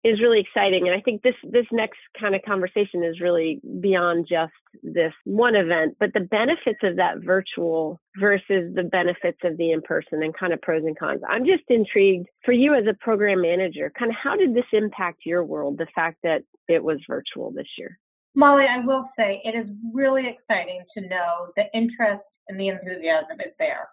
is 0.07 0.21
really 0.21 0.39
exciting. 0.39 0.87
And 0.87 0.95
I 0.95 1.01
think 1.01 1.21
this 1.21 1.35
this 1.43 1.65
next 1.71 1.99
kind 2.19 2.35
of 2.35 2.41
conversation 2.43 3.03
is 3.03 3.19
really 3.19 3.59
beyond 3.81 4.27
just 4.29 4.53
this 4.83 5.13
one 5.25 5.55
event, 5.55 5.97
but 5.99 6.13
the 6.13 6.21
benefits 6.21 6.79
of 6.83 6.95
that 6.95 7.19
virtual 7.23 7.99
versus 8.19 8.73
the 8.73 8.87
benefits 8.89 9.39
of 9.43 9.57
the 9.57 9.71
in 9.71 9.81
person 9.81 10.23
and 10.23 10.37
kind 10.37 10.53
of 10.53 10.61
pros 10.61 10.83
and 10.85 10.97
cons. 10.97 11.21
I'm 11.27 11.45
just 11.45 11.63
intrigued 11.67 12.27
for 12.45 12.53
you 12.53 12.73
as 12.73 12.85
a 12.89 12.93
program 12.93 13.41
manager, 13.41 13.91
kind 13.97 14.11
of 14.11 14.17
how 14.21 14.35
did 14.35 14.53
this 14.53 14.65
impact 14.71 15.25
your 15.25 15.43
world, 15.43 15.77
the 15.77 15.87
fact 15.93 16.17
that 16.23 16.43
it 16.67 16.83
was 16.83 16.99
virtual 17.07 17.51
this 17.51 17.67
year? 17.77 17.99
Molly, 18.35 18.65
I 18.69 18.85
will 18.85 19.09
say 19.17 19.41
it 19.43 19.55
is 19.57 19.67
really 19.93 20.27
exciting 20.27 20.81
to 20.95 21.07
know 21.07 21.47
the 21.55 21.63
interest 21.73 22.23
and 22.47 22.59
the 22.59 22.67
enthusiasm 22.67 23.39
is 23.39 23.53
there. 23.57 23.89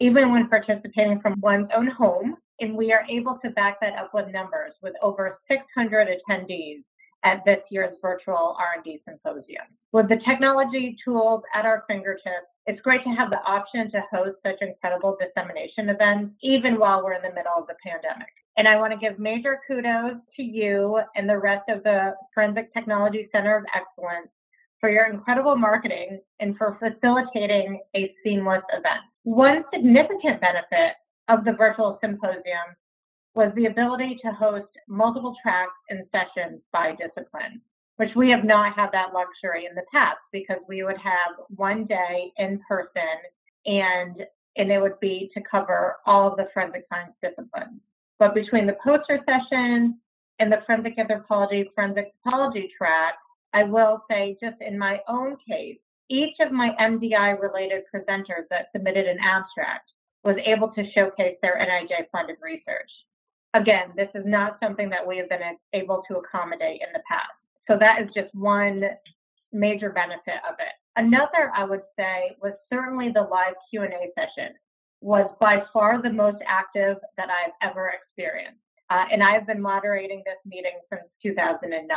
Even 0.00 0.30
when 0.30 0.48
participating 0.48 1.20
from 1.20 1.40
one's 1.40 1.68
own 1.74 1.88
home, 1.88 2.36
and 2.60 2.76
we 2.76 2.92
are 2.92 3.04
able 3.08 3.38
to 3.44 3.50
back 3.50 3.78
that 3.80 3.94
up 3.94 4.12
with 4.14 4.32
numbers 4.32 4.72
with 4.82 4.94
over 5.02 5.38
600 5.48 6.08
attendees 6.08 6.82
at 7.24 7.44
this 7.44 7.58
year's 7.70 7.96
virtual 8.00 8.56
R&D 8.58 9.00
symposium. 9.06 9.64
With 9.92 10.08
the 10.08 10.20
technology 10.26 10.96
tools 11.04 11.42
at 11.54 11.64
our 11.64 11.84
fingertips, 11.88 12.46
it's 12.66 12.80
great 12.82 13.02
to 13.04 13.10
have 13.10 13.30
the 13.30 13.42
option 13.44 13.90
to 13.90 14.02
host 14.12 14.36
such 14.44 14.56
incredible 14.60 15.16
dissemination 15.18 15.88
events, 15.88 16.34
even 16.42 16.78
while 16.78 17.02
we're 17.02 17.14
in 17.14 17.22
the 17.22 17.34
middle 17.34 17.54
of 17.56 17.66
the 17.66 17.74
pandemic. 17.82 18.28
And 18.56 18.68
I 18.68 18.76
want 18.76 18.92
to 18.92 18.98
give 18.98 19.18
major 19.18 19.60
kudos 19.66 20.16
to 20.36 20.42
you 20.42 21.00
and 21.16 21.28
the 21.28 21.38
rest 21.38 21.68
of 21.68 21.82
the 21.82 22.14
Forensic 22.34 22.72
Technology 22.72 23.28
Center 23.32 23.56
of 23.56 23.64
Excellence 23.74 24.28
for 24.80 24.90
your 24.90 25.06
incredible 25.06 25.56
marketing 25.56 26.20
and 26.40 26.56
for 26.56 26.78
facilitating 26.78 27.80
a 27.96 28.12
seamless 28.22 28.62
event. 28.72 29.00
One 29.24 29.64
significant 29.72 30.40
benefit 30.40 30.94
of 31.28 31.44
the 31.44 31.52
virtual 31.52 31.98
symposium 32.00 32.76
was 33.34 33.52
the 33.54 33.66
ability 33.66 34.18
to 34.22 34.32
host 34.32 34.68
multiple 34.88 35.34
tracks 35.42 35.72
and 35.90 36.04
sessions 36.10 36.60
by 36.72 36.92
discipline, 36.92 37.60
which 37.96 38.10
we 38.16 38.30
have 38.30 38.44
not 38.44 38.74
had 38.74 38.90
that 38.92 39.12
luxury 39.14 39.66
in 39.66 39.74
the 39.74 39.84
past 39.92 40.18
because 40.32 40.58
we 40.68 40.82
would 40.82 40.98
have 40.98 41.36
one 41.56 41.84
day 41.84 42.32
in 42.38 42.60
person 42.68 43.02
and 43.66 44.24
and 44.56 44.72
it 44.72 44.80
would 44.80 44.98
be 44.98 45.30
to 45.34 45.40
cover 45.48 45.98
all 46.04 46.28
of 46.28 46.36
the 46.36 46.48
forensic 46.52 46.84
science 46.88 47.14
disciplines. 47.22 47.80
But 48.18 48.34
between 48.34 48.66
the 48.66 48.76
poster 48.82 49.20
sessions 49.24 49.94
and 50.40 50.50
the 50.50 50.62
forensic 50.66 50.98
anthropology, 50.98 51.70
forensic 51.76 52.12
pathology 52.24 52.72
track, 52.76 53.14
I 53.52 53.62
will 53.62 54.02
say 54.10 54.36
just 54.42 54.56
in 54.60 54.76
my 54.76 55.00
own 55.06 55.36
case, 55.48 55.78
each 56.10 56.34
of 56.40 56.50
my 56.50 56.70
MDI 56.80 57.40
related 57.40 57.84
presenters 57.94 58.48
that 58.50 58.66
submitted 58.72 59.06
an 59.06 59.18
abstract 59.22 59.90
was 60.28 60.36
able 60.44 60.68
to 60.68 60.84
showcase 60.92 61.38
their 61.40 61.56
NIJ 61.56 62.04
funded 62.12 62.36
research. 62.42 62.90
Again, 63.54 63.94
this 63.96 64.10
is 64.14 64.24
not 64.26 64.58
something 64.62 64.90
that 64.90 65.06
we 65.06 65.16
have 65.16 65.30
been 65.30 65.56
able 65.72 66.02
to 66.06 66.18
accommodate 66.18 66.82
in 66.86 66.92
the 66.92 67.00
past. 67.08 67.32
So 67.66 67.78
that 67.80 68.02
is 68.02 68.08
just 68.14 68.34
one 68.34 68.84
major 69.54 69.88
benefit 69.88 70.44
of 70.46 70.56
it. 70.58 70.74
Another 70.96 71.50
I 71.56 71.64
would 71.64 71.80
say 71.98 72.36
was 72.42 72.52
certainly 72.70 73.08
the 73.08 73.22
live 73.22 73.54
Q&A 73.70 73.88
session 73.88 74.52
was 75.00 75.30
by 75.40 75.62
far 75.72 76.02
the 76.02 76.12
most 76.12 76.42
active 76.46 76.98
that 77.16 77.28
I've 77.30 77.70
ever 77.70 77.90
experienced. 77.90 78.60
Uh, 78.90 79.04
and 79.10 79.22
I've 79.22 79.46
been 79.46 79.62
moderating 79.62 80.22
this 80.26 80.36
meeting 80.44 80.78
since 80.92 81.04
2009. 81.22 81.88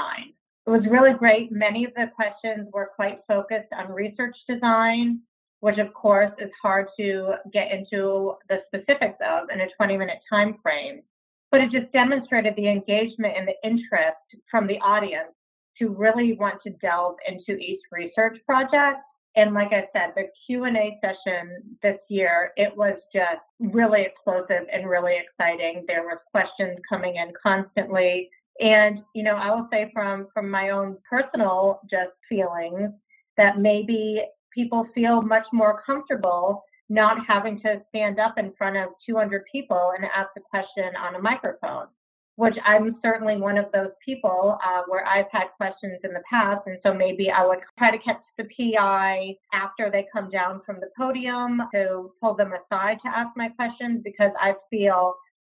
It 0.67 0.69
was 0.69 0.85
really 0.89 1.17
great. 1.17 1.51
Many 1.51 1.83
of 1.83 1.93
the 1.95 2.05
questions 2.15 2.69
were 2.71 2.91
quite 2.95 3.19
focused 3.27 3.73
on 3.77 3.91
research 3.91 4.37
design, 4.47 5.19
which 5.62 5.78
of 5.78 5.93
course 5.93 6.32
is 6.39 6.50
hard 6.62 6.88
to 7.00 7.36
get 7.54 7.71
into 7.71 8.36
the 8.50 8.58
specifics 8.67 9.17
of 9.26 9.50
in 9.54 9.62
a 9.62 9.67
20 9.78 9.97
minute 9.97 10.19
time 10.30 10.58
frame. 10.62 11.02
But 11.50 11.62
it 11.62 11.71
just 11.71 11.91
demonstrated 11.91 12.56
the 12.56 12.67
engagement 12.67 13.36
and 13.38 13.47
the 13.47 13.56
interest 13.63 14.17
from 14.50 14.67
the 14.67 14.80
audience 14.80 15.34
to 15.80 15.89
really 15.89 16.34
want 16.34 16.62
to 16.63 16.71
delve 16.82 17.15
into 17.28 17.60
each 17.60 17.82
research 17.91 18.38
project. 18.45 19.00
And 19.36 19.54
like 19.54 19.71
I 19.71 19.88
said, 19.93 20.13
the 20.15 20.28
Q&A 20.45 21.00
session 21.02 21.78
this 21.82 21.97
year, 22.10 22.52
it 22.58 22.76
was 22.76 22.95
just 23.13 23.41
really 23.60 24.02
explosive 24.02 24.67
and 24.71 24.89
really 24.89 25.15
exciting. 25.17 25.86
There 25.88 26.04
was 26.04 26.17
questions 26.32 26.78
coming 26.89 27.15
in 27.15 27.32
constantly. 27.41 28.30
And, 28.60 29.00
you 29.15 29.24
know, 29.24 29.36
I 29.36 29.54
will 29.54 29.67
say 29.71 29.89
from, 29.93 30.28
from 30.34 30.50
my 30.50 30.71
own 30.71 30.97
personal 31.10 31.80
just 31.89 32.12
feelings 32.28 32.91
that 33.38 33.60
maybe 33.60 34.21
people 34.53 34.87
feel 34.93 35.21
much 35.21 35.45
more 35.51 35.81
comfortable 35.85 36.63
not 36.91 37.25
having 37.25 37.59
to 37.61 37.81
stand 37.87 38.19
up 38.19 38.37
in 38.37 38.51
front 38.57 38.75
of 38.75 38.89
200 39.07 39.43
people 39.49 39.93
and 39.95 40.05
ask 40.05 40.29
a 40.37 40.41
question 40.41 40.91
on 40.99 41.15
a 41.15 41.19
microphone, 41.19 41.87
which 42.35 42.55
I'm 42.65 42.97
certainly 43.01 43.37
one 43.37 43.57
of 43.57 43.71
those 43.73 43.91
people 44.05 44.57
uh, 44.61 44.81
where 44.87 45.07
I've 45.07 45.31
had 45.31 45.45
questions 45.55 45.99
in 46.03 46.11
the 46.11 46.21
past. 46.29 46.63
And 46.65 46.77
so 46.83 46.93
maybe 46.93 47.31
I 47.31 47.47
would 47.47 47.59
try 47.77 47.91
to 47.91 48.03
catch 48.03 48.19
the 48.37 48.43
PI 48.43 49.35
after 49.53 49.89
they 49.89 50.05
come 50.11 50.29
down 50.29 50.61
from 50.65 50.81
the 50.81 50.89
podium 50.97 51.61
to 51.73 52.11
pull 52.19 52.35
them 52.35 52.51
aside 52.51 52.97
to 53.05 53.09
ask 53.09 53.29
my 53.37 53.47
questions 53.49 54.01
because 54.03 54.31
I 54.37 54.55
feel, 54.69 55.15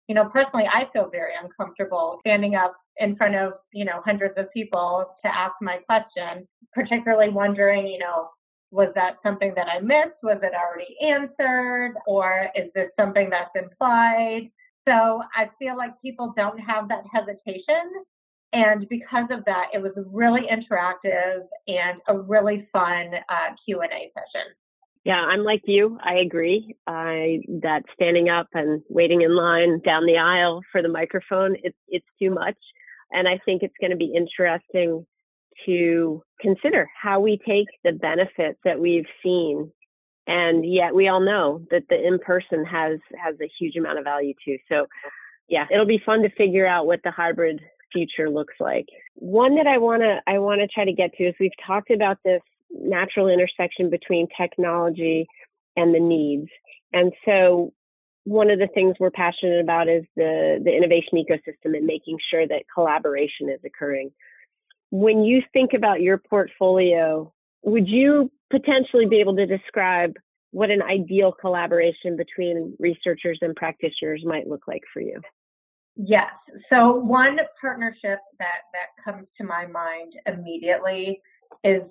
you 0.08 0.14
know, 0.14 0.26
personally, 0.26 0.66
I 0.70 0.84
feel 0.92 1.08
very 1.10 1.32
uncomfortable 1.42 2.18
standing 2.20 2.56
up 2.56 2.76
in 2.98 3.16
front 3.16 3.36
of, 3.36 3.54
you 3.72 3.86
know, 3.86 4.02
hundreds 4.04 4.34
of 4.36 4.52
people 4.52 5.06
to 5.24 5.34
ask 5.34 5.54
my 5.62 5.78
question, 5.88 6.46
particularly 6.74 7.30
wondering, 7.30 7.86
you 7.86 7.98
know, 7.98 8.28
was 8.72 8.88
that 8.94 9.18
something 9.22 9.52
that 9.54 9.66
I 9.68 9.80
missed? 9.80 10.16
Was 10.22 10.38
it 10.42 10.52
already 10.54 10.96
answered? 11.00 11.94
Or 12.06 12.48
is 12.56 12.70
this 12.74 12.88
something 12.98 13.30
that's 13.30 13.50
implied? 13.54 14.50
So 14.88 15.22
I 15.36 15.50
feel 15.58 15.76
like 15.76 15.92
people 16.02 16.32
don't 16.36 16.58
have 16.58 16.88
that 16.88 17.04
hesitation. 17.12 18.04
And 18.54 18.88
because 18.88 19.26
of 19.30 19.44
that, 19.44 19.66
it 19.72 19.78
was 19.80 19.92
really 20.10 20.42
interactive 20.50 21.42
and 21.68 22.00
a 22.08 22.18
really 22.18 22.66
fun 22.72 23.12
uh, 23.28 23.54
Q&A 23.64 23.86
session. 23.86 24.46
Yeah, 25.04 25.20
I'm 25.20 25.42
like 25.42 25.62
you. 25.66 25.98
I 26.02 26.14
agree. 26.16 26.76
I 26.86 27.40
that 27.62 27.82
standing 27.92 28.28
up 28.28 28.46
and 28.54 28.82
waiting 28.88 29.22
in 29.22 29.34
line 29.34 29.80
down 29.84 30.06
the 30.06 30.16
aisle 30.16 30.62
for 30.70 30.80
the 30.80 30.88
microphone, 30.88 31.56
it's 31.64 31.76
it's 31.88 32.06
too 32.20 32.30
much. 32.30 32.56
And 33.10 33.26
I 33.26 33.40
think 33.44 33.64
it's 33.64 33.74
going 33.80 33.90
to 33.90 33.96
be 33.96 34.14
interesting 34.14 35.04
to 35.66 36.22
consider 36.40 36.88
how 37.00 37.20
we 37.20 37.38
take 37.46 37.68
the 37.84 37.92
benefits 37.92 38.58
that 38.64 38.80
we've 38.80 39.06
seen 39.22 39.72
and 40.26 40.64
yet 40.64 40.94
we 40.94 41.08
all 41.08 41.20
know 41.20 41.62
that 41.70 41.82
the 41.88 42.06
in 42.06 42.18
person 42.18 42.64
has 42.64 42.98
has 43.22 43.34
a 43.40 43.50
huge 43.58 43.76
amount 43.76 43.98
of 43.98 44.04
value 44.04 44.34
too. 44.44 44.56
So 44.68 44.86
yeah 45.48 45.66
it'll 45.70 45.86
be 45.86 46.02
fun 46.04 46.22
to 46.22 46.30
figure 46.30 46.66
out 46.66 46.86
what 46.86 47.00
the 47.04 47.10
hybrid 47.10 47.60
future 47.92 48.30
looks 48.30 48.54
like. 48.60 48.86
One 49.14 49.56
that 49.56 49.66
i 49.66 49.78
want 49.78 50.02
to 50.02 50.20
i 50.26 50.38
want 50.38 50.60
to 50.60 50.68
try 50.68 50.84
to 50.84 50.92
get 50.92 51.12
to 51.14 51.24
is 51.24 51.34
we've 51.40 51.50
talked 51.66 51.90
about 51.90 52.18
this 52.24 52.42
natural 52.70 53.28
intersection 53.28 53.90
between 53.90 54.28
technology 54.40 55.26
and 55.76 55.94
the 55.94 56.00
needs. 56.00 56.48
And 56.92 57.12
so 57.24 57.72
one 58.24 58.50
of 58.50 58.58
the 58.58 58.68
things 58.68 58.96
we're 59.00 59.10
passionate 59.10 59.60
about 59.60 59.88
is 59.88 60.04
the 60.14 60.60
the 60.64 60.74
innovation 60.74 61.14
ecosystem 61.18 61.76
and 61.76 61.86
making 61.86 62.18
sure 62.30 62.46
that 62.46 62.62
collaboration 62.72 63.48
is 63.48 63.60
occurring 63.64 64.12
when 64.92 65.24
you 65.24 65.42
think 65.54 65.70
about 65.74 66.02
your 66.02 66.18
portfolio, 66.18 67.32
would 67.62 67.88
you 67.88 68.30
potentially 68.50 69.06
be 69.06 69.20
able 69.20 69.34
to 69.34 69.46
describe 69.46 70.12
what 70.50 70.70
an 70.70 70.82
ideal 70.82 71.32
collaboration 71.32 72.14
between 72.14 72.76
researchers 72.78 73.38
and 73.40 73.56
practitioners 73.56 74.22
might 74.26 74.46
look 74.46 74.68
like 74.68 74.82
for 74.92 75.00
you? 75.00 75.18
Yes. 75.96 76.30
So 76.68 76.94
one 76.94 77.38
partnership 77.58 78.18
that 78.38 78.62
that 78.74 79.02
comes 79.02 79.26
to 79.38 79.44
my 79.44 79.64
mind 79.66 80.12
immediately 80.26 81.22
is 81.64 81.82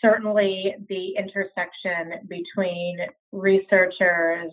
certainly 0.00 0.76
the 0.88 1.14
intersection 1.18 2.20
between 2.28 2.98
researchers, 3.32 4.52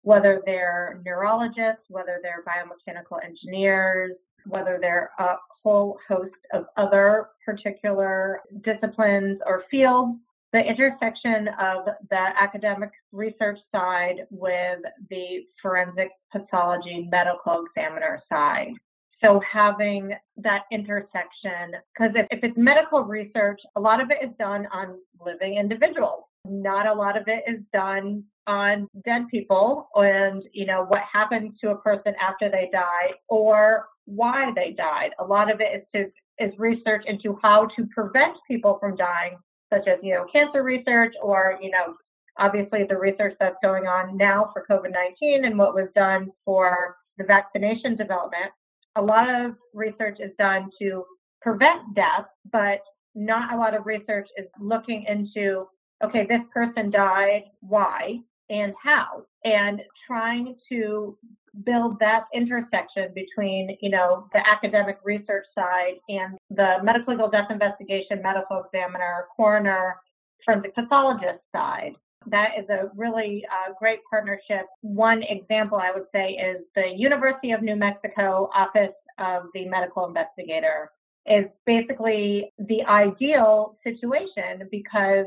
whether 0.00 0.40
they're 0.46 1.02
neurologists, 1.04 1.84
whether 1.88 2.20
they're 2.22 2.42
biomechanical 2.48 3.22
engineers, 3.22 4.12
whether 4.46 4.78
they're 4.80 5.10
a 5.18 5.36
whole 5.64 5.98
host 6.06 6.34
of 6.52 6.66
other 6.76 7.30
particular 7.44 8.40
disciplines 8.62 9.40
or 9.46 9.64
fields. 9.70 10.18
The 10.52 10.60
intersection 10.60 11.48
of 11.60 11.86
the 12.10 12.28
academic 12.40 12.90
research 13.10 13.58
side 13.72 14.26
with 14.30 14.78
the 15.10 15.46
forensic 15.60 16.10
pathology 16.30 17.08
medical 17.10 17.64
examiner 17.66 18.22
side. 18.28 18.72
So 19.20 19.40
having 19.50 20.12
that 20.36 20.62
intersection, 20.70 21.72
because 21.92 22.14
if, 22.14 22.26
if 22.30 22.44
it's 22.44 22.56
medical 22.56 23.00
research, 23.00 23.60
a 23.74 23.80
lot 23.80 24.00
of 24.00 24.10
it 24.10 24.18
is 24.22 24.30
done 24.38 24.68
on 24.72 24.98
living 25.24 25.56
individuals. 25.56 26.24
Not 26.44 26.86
a 26.86 26.92
lot 26.92 27.16
of 27.16 27.24
it 27.26 27.42
is 27.50 27.60
done 27.72 28.22
on 28.46 28.88
dead 29.04 29.22
people 29.30 29.88
and 29.94 30.42
you 30.52 30.66
know 30.66 30.84
what 30.84 31.02
happens 31.10 31.52
to 31.60 31.70
a 31.70 31.78
person 31.78 32.14
after 32.20 32.50
they 32.50 32.68
die 32.72 33.12
or 33.28 33.86
why 34.06 34.52
they 34.54 34.72
died. 34.72 35.10
A 35.18 35.24
lot 35.24 35.50
of 35.50 35.60
it 35.60 35.68
is 35.74 35.82
to 35.94 36.44
is 36.44 36.52
research 36.58 37.04
into 37.06 37.38
how 37.42 37.68
to 37.76 37.86
prevent 37.94 38.36
people 38.48 38.76
from 38.80 38.96
dying, 38.96 39.38
such 39.72 39.86
as 39.86 39.98
you 40.02 40.14
know 40.14 40.26
cancer 40.32 40.62
research 40.62 41.14
or 41.22 41.58
you 41.62 41.70
know 41.70 41.94
obviously 42.38 42.84
the 42.88 42.98
research 42.98 43.34
that's 43.38 43.56
going 43.62 43.86
on 43.86 44.16
now 44.16 44.50
for 44.52 44.66
COVID-19 44.68 45.46
and 45.46 45.56
what 45.56 45.74
was 45.74 45.88
done 45.94 46.30
for 46.44 46.96
the 47.16 47.24
vaccination 47.24 47.96
development. 47.96 48.50
a 48.96 49.02
lot 49.02 49.28
of 49.28 49.54
research 49.72 50.18
is 50.20 50.32
done 50.38 50.70
to 50.80 51.04
prevent 51.42 51.94
death, 51.94 52.26
but 52.52 52.80
not 53.14 53.52
a 53.52 53.56
lot 53.56 53.74
of 53.74 53.86
research 53.86 54.28
is 54.36 54.46
looking 54.58 55.04
into, 55.08 55.66
okay, 56.02 56.26
this 56.28 56.40
person 56.52 56.90
died, 56.90 57.44
why 57.60 58.18
and 58.50 58.74
how, 58.82 59.24
and 59.44 59.80
trying 60.06 60.56
to 60.70 61.16
build 61.64 61.98
that 62.00 62.24
intersection 62.34 63.12
between, 63.14 63.76
you 63.80 63.90
know, 63.90 64.28
the 64.32 64.40
academic 64.46 64.98
research 65.04 65.44
side 65.54 65.94
and 66.08 66.36
the 66.50 66.76
medicolegal 66.82 67.30
death 67.30 67.50
investigation, 67.50 68.20
medical 68.22 68.64
examiner, 68.64 69.26
coroner, 69.36 69.96
forensic 70.44 70.74
pathologist 70.74 71.40
side. 71.54 71.92
That 72.26 72.50
is 72.58 72.68
a 72.70 72.90
really 72.96 73.44
uh, 73.50 73.72
great 73.78 74.00
partnership. 74.08 74.66
One 74.80 75.22
example 75.22 75.78
I 75.78 75.92
would 75.92 76.06
say 76.12 76.30
is 76.30 76.64
the 76.74 76.88
University 76.96 77.52
of 77.52 77.62
New 77.62 77.76
Mexico 77.76 78.50
Office 78.54 78.94
of 79.18 79.44
the 79.54 79.66
Medical 79.66 80.06
Investigator 80.06 80.90
is 81.26 81.44
basically 81.66 82.52
the 82.58 82.82
ideal 82.88 83.76
situation 83.84 84.68
because 84.70 85.26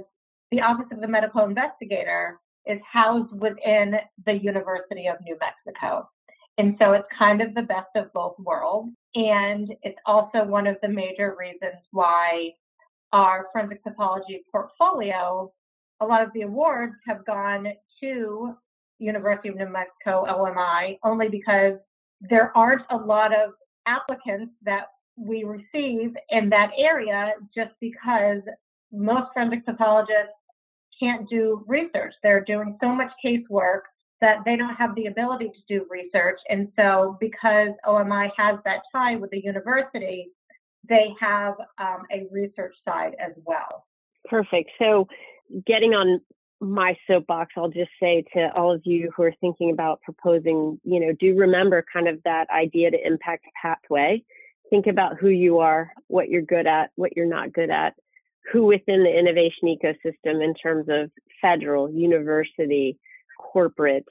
the 0.51 0.61
Office 0.61 0.87
of 0.91 1.01
the 1.01 1.07
Medical 1.07 1.43
Investigator 1.45 2.39
is 2.67 2.79
housed 2.91 3.31
within 3.33 3.95
the 4.25 4.33
University 4.33 5.07
of 5.07 5.17
New 5.21 5.37
Mexico. 5.39 6.07
And 6.57 6.75
so 6.79 6.93
it's 6.93 7.07
kind 7.17 7.41
of 7.41 7.53
the 7.53 7.61
best 7.61 7.89
of 7.95 8.11
both 8.13 8.35
worlds. 8.39 8.89
And 9.15 9.73
it's 9.83 9.99
also 10.05 10.43
one 10.43 10.67
of 10.67 10.77
the 10.81 10.87
major 10.87 11.35
reasons 11.39 11.81
why 11.91 12.51
our 13.13 13.47
forensic 13.51 13.83
pathology 13.83 14.43
portfolio, 14.51 15.51
a 16.01 16.05
lot 16.05 16.23
of 16.23 16.29
the 16.33 16.41
awards 16.41 16.95
have 17.07 17.25
gone 17.25 17.67
to 18.01 18.55
University 18.99 19.49
of 19.49 19.55
New 19.55 19.69
Mexico 19.69 20.25
OMI 20.27 20.99
only 21.03 21.29
because 21.29 21.73
there 22.21 22.55
aren't 22.57 22.81
a 22.89 22.97
lot 22.97 23.31
of 23.33 23.51
applicants 23.85 24.53
that 24.63 24.87
we 25.15 25.43
receive 25.43 26.15
in 26.29 26.49
that 26.49 26.71
area 26.77 27.33
just 27.55 27.71
because 27.79 28.41
most 28.91 29.31
forensic 29.33 29.65
pathologists 29.65 30.33
can't 30.99 31.27
do 31.29 31.63
research. 31.67 32.13
They're 32.23 32.43
doing 32.43 32.77
so 32.81 32.89
much 32.89 33.11
casework 33.23 33.81
that 34.21 34.37
they 34.45 34.55
don't 34.55 34.75
have 34.75 34.95
the 34.95 35.05
ability 35.05 35.49
to 35.49 35.61
do 35.79 35.85
research. 35.89 36.39
And 36.49 36.71
so, 36.75 37.17
because 37.19 37.69
OMI 37.85 38.31
has 38.37 38.59
that 38.65 38.81
tie 38.91 39.15
with 39.15 39.29
the 39.31 39.41
university, 39.43 40.29
they 40.89 41.09
have 41.19 41.55
um, 41.79 42.03
a 42.11 42.27
research 42.31 42.73
side 42.87 43.15
as 43.19 43.33
well. 43.45 43.85
Perfect. 44.25 44.71
So, 44.79 45.07
getting 45.65 45.93
on 45.93 46.21
my 46.59 46.97
soapbox, 47.05 47.53
I'll 47.55 47.69
just 47.69 47.91
say 47.99 48.23
to 48.33 48.51
all 48.55 48.73
of 48.73 48.81
you 48.83 49.11
who 49.15 49.23
are 49.23 49.33
thinking 49.39 49.71
about 49.71 50.01
proposing, 50.01 50.79
you 50.83 50.99
know, 50.99 51.13
do 51.19 51.37
remember 51.37 51.85
kind 51.91 52.07
of 52.07 52.21
that 52.23 52.49
idea 52.49 52.89
to 52.89 52.97
impact 53.05 53.45
pathway. 53.61 54.23
Think 54.69 54.87
about 54.87 55.17
who 55.17 55.29
you 55.29 55.59
are, 55.59 55.91
what 56.07 56.29
you're 56.29 56.41
good 56.41 56.67
at, 56.67 56.89
what 56.95 57.15
you're 57.15 57.27
not 57.27 57.53
good 57.53 57.69
at, 57.69 57.93
who 58.51 58.65
within 58.65 59.03
the 59.03 59.17
innovation 59.17 59.67
ecosystem 59.67 60.43
in 60.43 60.53
terms 60.53 60.87
of 60.89 61.11
federal, 61.41 61.91
university, 61.91 62.97
corporate, 63.39 64.05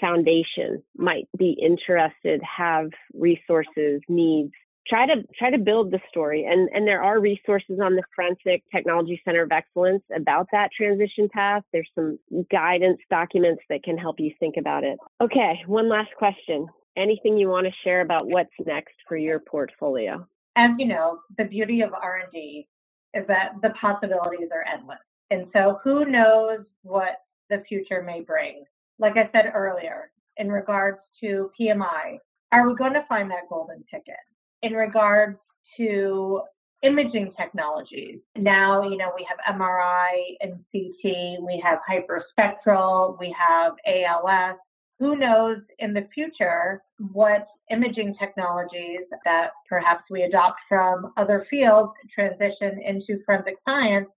foundation 0.00 0.82
might 0.96 1.28
be 1.36 1.56
interested, 1.60 2.40
have 2.42 2.90
resources, 3.14 4.00
needs, 4.08 4.52
try 4.86 5.06
to 5.06 5.22
try 5.38 5.50
to 5.50 5.58
build 5.58 5.90
the 5.90 6.00
story. 6.08 6.44
And 6.44 6.68
and 6.72 6.86
there 6.86 7.02
are 7.02 7.20
resources 7.20 7.78
on 7.82 7.96
the 7.96 8.02
forensic 8.14 8.62
technology 8.72 9.20
center 9.24 9.42
of 9.42 9.52
excellence 9.52 10.02
about 10.14 10.48
that 10.52 10.70
transition 10.76 11.28
path. 11.32 11.62
There's 11.72 11.90
some 11.94 12.18
guidance 12.50 12.98
documents 13.10 13.62
that 13.68 13.82
can 13.82 13.98
help 13.98 14.20
you 14.20 14.32
think 14.38 14.56
about 14.56 14.84
it. 14.84 14.98
Okay 15.20 15.62
one 15.66 15.88
last 15.88 16.10
question. 16.16 16.66
Anything 16.96 17.38
you 17.38 17.48
want 17.48 17.66
to 17.66 17.72
share 17.84 18.00
about 18.00 18.26
what's 18.26 18.50
next 18.66 18.94
for 19.06 19.16
your 19.16 19.38
portfolio? 19.38 20.26
As 20.56 20.70
you 20.78 20.86
know 20.86 21.20
the 21.36 21.44
beauty 21.44 21.82
of 21.82 21.92
r&d 21.92 22.66
is 23.14 23.26
that 23.26 23.52
the 23.62 23.70
possibilities 23.70 24.48
are 24.52 24.64
endless 24.72 24.98
and 25.30 25.46
so 25.52 25.78
who 25.82 26.04
knows 26.04 26.60
what 26.82 27.22
the 27.50 27.62
future 27.68 28.02
may 28.02 28.20
bring 28.20 28.64
like 28.98 29.16
i 29.16 29.28
said 29.32 29.52
earlier 29.54 30.10
in 30.36 30.50
regards 30.50 30.98
to 31.20 31.50
pmi 31.58 32.18
are 32.52 32.68
we 32.68 32.74
going 32.74 32.94
to 32.94 33.04
find 33.08 33.30
that 33.30 33.48
golden 33.48 33.84
ticket 33.90 34.16
in 34.62 34.72
regards 34.72 35.38
to 35.76 36.40
imaging 36.82 37.32
technologies. 37.38 38.20
Now, 38.36 38.82
you 38.82 38.96
know, 38.96 39.10
we 39.16 39.26
have 39.28 39.56
MRI 39.58 40.36
and 40.40 40.52
CT, 40.72 41.42
we 41.42 41.62
have 41.64 41.78
hyperspectral, 41.88 43.18
we 43.18 43.34
have 43.36 43.72
ALS. 43.86 44.56
Who 44.98 45.16
knows 45.16 45.58
in 45.78 45.92
the 45.92 46.08
future 46.12 46.82
what 47.12 47.46
imaging 47.70 48.16
technologies 48.18 49.02
that 49.24 49.50
perhaps 49.68 50.04
we 50.10 50.22
adopt 50.22 50.58
from 50.68 51.12
other 51.16 51.46
fields 51.48 51.92
transition 52.12 52.80
into 52.84 53.22
forensic 53.24 53.56
science 53.64 54.08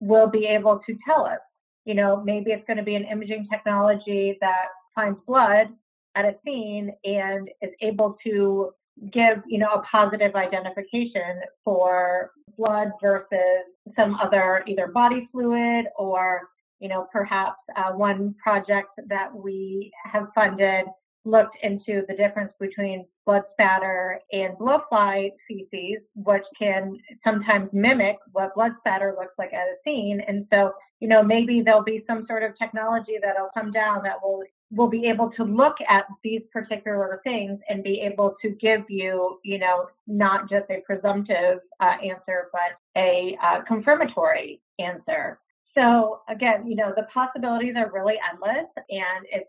will 0.00 0.28
be 0.28 0.46
able 0.46 0.80
to 0.86 0.96
tell 1.04 1.24
us. 1.24 1.40
You 1.84 1.94
know, 1.94 2.22
maybe 2.24 2.52
it's 2.52 2.66
going 2.66 2.76
to 2.76 2.82
be 2.82 2.94
an 2.94 3.04
imaging 3.04 3.48
technology 3.50 4.36
that 4.40 4.66
finds 4.94 5.18
blood 5.26 5.68
at 6.14 6.24
a 6.24 6.34
scene 6.44 6.92
and 7.04 7.48
is 7.62 7.70
able 7.80 8.16
to 8.24 8.70
give 9.12 9.42
you 9.46 9.58
know 9.58 9.68
a 9.74 9.82
positive 9.82 10.34
identification 10.34 11.40
for 11.64 12.32
blood 12.56 12.90
versus 13.00 13.64
some 13.94 14.16
other 14.16 14.64
either 14.66 14.88
body 14.88 15.28
fluid 15.32 15.86
or 15.96 16.48
you 16.80 16.88
know 16.88 17.06
perhaps 17.12 17.58
uh, 17.76 17.92
one 17.92 18.34
project 18.42 18.90
that 19.08 19.34
we 19.34 19.90
have 20.04 20.28
funded 20.34 20.86
looked 21.24 21.56
into 21.62 22.02
the 22.08 22.14
difference 22.14 22.52
between 22.58 23.06
blood 23.26 23.42
spatter 23.52 24.18
and 24.32 24.56
blowfly 24.56 25.30
feces, 25.46 26.02
which 26.14 26.44
can 26.58 26.96
sometimes 27.22 27.68
mimic 27.72 28.16
what 28.32 28.54
blood 28.54 28.72
spatter 28.78 29.14
looks 29.18 29.34
like 29.38 29.52
at 29.52 29.66
a 29.66 29.74
scene. 29.84 30.22
And 30.26 30.46
so, 30.50 30.72
you 31.00 31.08
know, 31.08 31.22
maybe 31.22 31.60
there'll 31.62 31.84
be 31.84 32.04
some 32.06 32.24
sort 32.26 32.42
of 32.42 32.56
technology 32.58 33.16
that'll 33.20 33.50
come 33.54 33.70
down 33.70 34.02
that 34.04 34.16
will 34.22 34.42
will 34.70 34.88
be 34.88 35.06
able 35.06 35.30
to 35.30 35.44
look 35.44 35.76
at 35.88 36.04
these 36.22 36.42
particular 36.52 37.20
things 37.24 37.58
and 37.70 37.82
be 37.82 38.00
able 38.00 38.34
to 38.42 38.50
give 38.50 38.82
you, 38.90 39.38
you 39.42 39.58
know, 39.58 39.86
not 40.06 40.48
just 40.48 40.66
a 40.70 40.82
presumptive 40.84 41.60
uh, 41.80 41.96
answer, 42.04 42.48
but 42.52 42.76
a 42.96 43.34
uh, 43.42 43.60
confirmatory 43.66 44.60
answer. 44.78 45.38
So 45.78 46.22
again, 46.28 46.66
you 46.66 46.74
know, 46.74 46.92
the 46.96 47.06
possibilities 47.14 47.74
are 47.76 47.90
really 47.92 48.16
endless 48.32 48.66
and 48.90 49.26
it's 49.30 49.48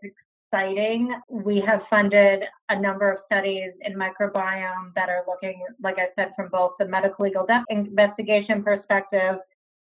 exciting. 0.52 1.12
We 1.28 1.62
have 1.66 1.80
funded 1.90 2.42
a 2.68 2.80
number 2.80 3.10
of 3.10 3.18
studies 3.26 3.72
in 3.82 3.94
microbiome 3.94 4.94
that 4.94 5.08
are 5.08 5.24
looking, 5.26 5.60
like 5.82 5.96
I 5.98 6.06
said, 6.14 6.32
from 6.36 6.48
both 6.50 6.72
the 6.78 6.84
medicolegal 6.84 7.48
death 7.48 7.64
investigation 7.68 8.62
perspective 8.62 9.36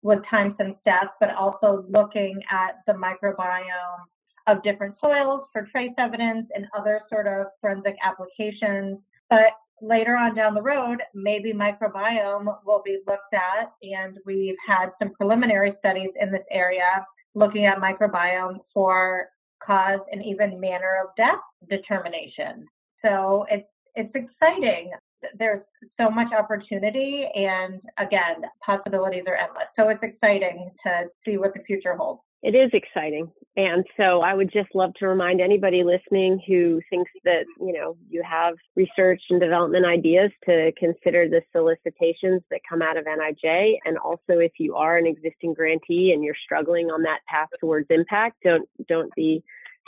with 0.02 0.20
time 0.30 0.54
since 0.56 0.76
death, 0.84 1.08
but 1.18 1.34
also 1.34 1.84
looking 1.88 2.40
at 2.48 2.76
the 2.86 2.92
microbiome 2.92 4.04
of 4.46 4.62
different 4.62 4.94
soils 5.00 5.48
for 5.52 5.66
trace 5.72 5.90
evidence 5.98 6.46
and 6.54 6.66
other 6.78 7.00
sort 7.08 7.26
of 7.26 7.46
forensic 7.60 7.96
applications. 8.04 8.98
But 9.28 9.50
later 9.80 10.16
on 10.16 10.34
down 10.34 10.54
the 10.54 10.62
road, 10.62 10.98
maybe 11.14 11.52
microbiome 11.52 12.46
will 12.64 12.82
be 12.84 12.98
looked 13.06 13.34
at, 13.34 13.72
and 13.82 14.18
we've 14.24 14.56
had 14.66 14.90
some 14.98 15.12
preliminary 15.12 15.74
studies 15.78 16.10
in 16.20 16.30
this 16.30 16.44
area 16.50 17.04
looking 17.34 17.66
at 17.66 17.78
microbiome 17.78 18.58
for 18.72 19.28
cause 19.62 20.00
and 20.10 20.24
even 20.24 20.60
manner 20.60 21.02
of 21.02 21.10
death 21.16 21.40
determination. 21.68 22.66
So 23.04 23.46
it's 23.50 23.68
it's 23.94 24.14
exciting. 24.14 24.90
There's 25.38 25.62
so 25.98 26.10
much 26.10 26.32
opportunity, 26.32 27.26
and 27.34 27.80
again, 27.98 28.42
possibilities 28.64 29.24
are 29.26 29.36
endless. 29.36 29.68
So 29.74 29.88
it's 29.88 30.02
exciting 30.02 30.70
to 30.86 31.04
see 31.24 31.38
what 31.38 31.54
the 31.54 31.60
future 31.60 31.96
holds. 31.96 32.20
It 32.42 32.54
is 32.54 32.70
exciting. 32.72 33.30
And 33.56 33.84
so 33.96 34.20
I 34.20 34.34
would 34.34 34.52
just 34.52 34.68
love 34.74 34.92
to 34.98 35.08
remind 35.08 35.40
anybody 35.40 35.82
listening 35.82 36.40
who 36.46 36.80
thinks 36.90 37.10
that, 37.24 37.46
you 37.58 37.72
know, 37.72 37.96
you 38.08 38.22
have 38.22 38.54
research 38.76 39.22
and 39.30 39.40
development 39.40 39.86
ideas 39.86 40.30
to 40.44 40.72
consider 40.78 41.26
the 41.28 41.40
solicitations 41.52 42.42
that 42.50 42.60
come 42.68 42.82
out 42.82 42.98
of 42.98 43.06
NIJ. 43.06 43.76
And 43.86 43.96
also 43.96 44.38
if 44.38 44.52
you 44.58 44.76
are 44.76 44.98
an 44.98 45.06
existing 45.06 45.54
grantee 45.54 46.12
and 46.12 46.22
you're 46.22 46.36
struggling 46.44 46.90
on 46.90 47.02
that 47.02 47.20
path 47.26 47.48
towards 47.58 47.86
impact, 47.88 48.36
don't 48.44 48.68
don't 48.86 49.12
be 49.16 49.42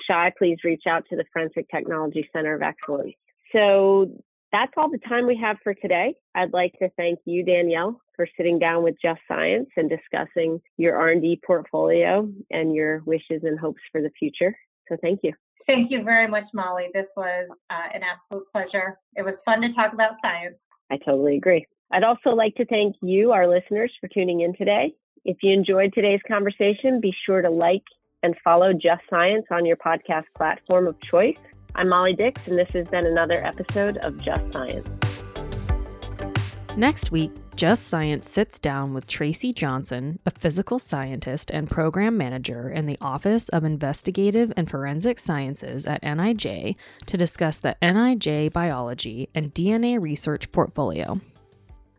shy. 0.09 0.33
Please 0.39 0.59
reach 0.65 0.85
out 0.89 1.05
to 1.11 1.17
the 1.17 1.25
Forensic 1.33 1.69
Technology 1.71 2.29
Center 2.33 2.55
of 2.55 2.63
Excellence. 2.63 3.15
So 3.53 4.11
that's 4.53 4.73
all 4.77 4.91
the 4.91 4.99
time 4.99 5.27
we 5.27 5.37
have 5.37 5.57
for 5.63 5.75
today. 5.75 6.15
I'd 6.35 6.53
like 6.53 6.73
to 6.81 6.89
thank 6.97 7.21
you, 7.25 7.45
Danielle, 7.45 8.01
for 8.17 8.27
sitting 8.37 8.59
down 8.59 8.83
with 8.83 8.97
Just 9.01 9.21
Science 9.29 9.69
and 9.77 9.91
discussing 9.91 10.61
your 10.77 10.97
R&D 10.97 11.41
portfolio 11.47 12.31
and 12.51 12.75
your 12.75 13.03
wishes 13.05 13.43
and 13.43 13.59
hopes 13.59 13.83
for 13.93 14.01
the 14.01 14.11
future. 14.19 14.57
So 14.89 14.97
thank 15.03 15.21
you. 15.23 15.33
Thank 15.67 15.91
you 15.91 16.03
very 16.03 16.27
much, 16.27 16.45
Molly. 16.55 16.87
This 16.95 17.07
was 17.15 17.49
uh, 17.69 17.89
an 17.95 18.01
absolute 18.03 18.47
pleasure. 18.53 18.99
It 19.17 19.23
was 19.23 19.35
fun 19.45 19.61
to 19.61 19.73
talk 19.75 19.93
about 19.93 20.13
science. 20.23 20.57
I 20.91 20.97
totally 20.97 21.37
agree. 21.37 21.67
I'd 21.93 22.05
also 22.05 22.31
like 22.31 22.55
to 22.57 22.65
thank 22.65 22.97
you, 23.03 23.33
our 23.33 23.47
listeners, 23.47 23.93
for 24.01 24.09
tuning 24.09 24.41
in 24.41 24.57
today. 24.57 24.95
If 25.25 25.39
you 25.43 25.53
enjoyed 25.53 25.93
today's 25.93 26.21
conversation, 26.27 27.01
be 27.01 27.15
sure 27.27 27.43
to 27.43 27.51
like 27.51 27.83
and 28.23 28.35
follow 28.43 28.73
Just 28.73 29.03
Science 29.11 29.45
on 29.51 29.67
your 29.67 29.77
podcast 29.77 30.25
platform 30.35 30.87
of 30.87 30.99
choice. 31.01 31.39
I'm 31.79 31.91
Molly 31.91 32.13
Dix, 32.13 32.45
and 32.47 32.59
this 32.59 32.73
has 32.73 32.89
been 32.89 33.07
another 33.07 33.37
episode 33.47 33.99
of 33.99 34.21
Just 34.21 34.53
Science. 34.53 34.89
Next 36.77 37.13
week, 37.13 37.31
Just 37.55 37.87
Science 37.87 38.29
sits 38.29 38.59
down 38.59 38.95
with 38.95 39.07
Tracy 39.07 39.53
Johnson, 39.53 40.19
a 40.27 40.33
physical 40.33 40.81
scientist 40.81 41.53
and 41.53 41.71
program 41.71 42.17
manager 42.17 42.69
in 42.69 42.87
the 42.87 42.99
Office 43.01 43.49
of 43.51 43.63
Investigative 43.63 44.53
and 44.57 44.69
Forensic 44.69 45.21
Sciences 45.21 45.87
at 45.87 46.03
NIJ, 46.03 46.75
to 47.07 47.17
discuss 47.17 47.61
the 47.61 47.77
NIJ 47.81 48.53
biology 48.53 49.29
and 49.37 49.55
DNA 49.55 50.03
research 50.03 50.51
portfolio. 50.51 51.21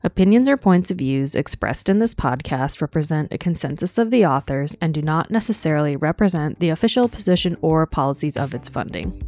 Opinions 0.04 0.50
or 0.50 0.58
points 0.58 0.92
of 0.92 0.98
views 0.98 1.36
expressed 1.36 1.88
in 1.88 2.00
this 2.00 2.14
podcast 2.14 2.82
represent 2.82 3.32
a 3.32 3.38
consensus 3.38 3.98
of 3.98 4.12
the 4.12 4.26
authors 4.26 4.76
and 4.82 4.94
do 4.94 5.02
not 5.02 5.32
necessarily 5.32 5.96
represent 5.96 6.60
the 6.60 6.68
official 6.68 7.08
position 7.08 7.56
or 7.62 7.86
policies 7.86 8.36
of 8.36 8.54
its 8.54 8.68
funding. 8.68 9.24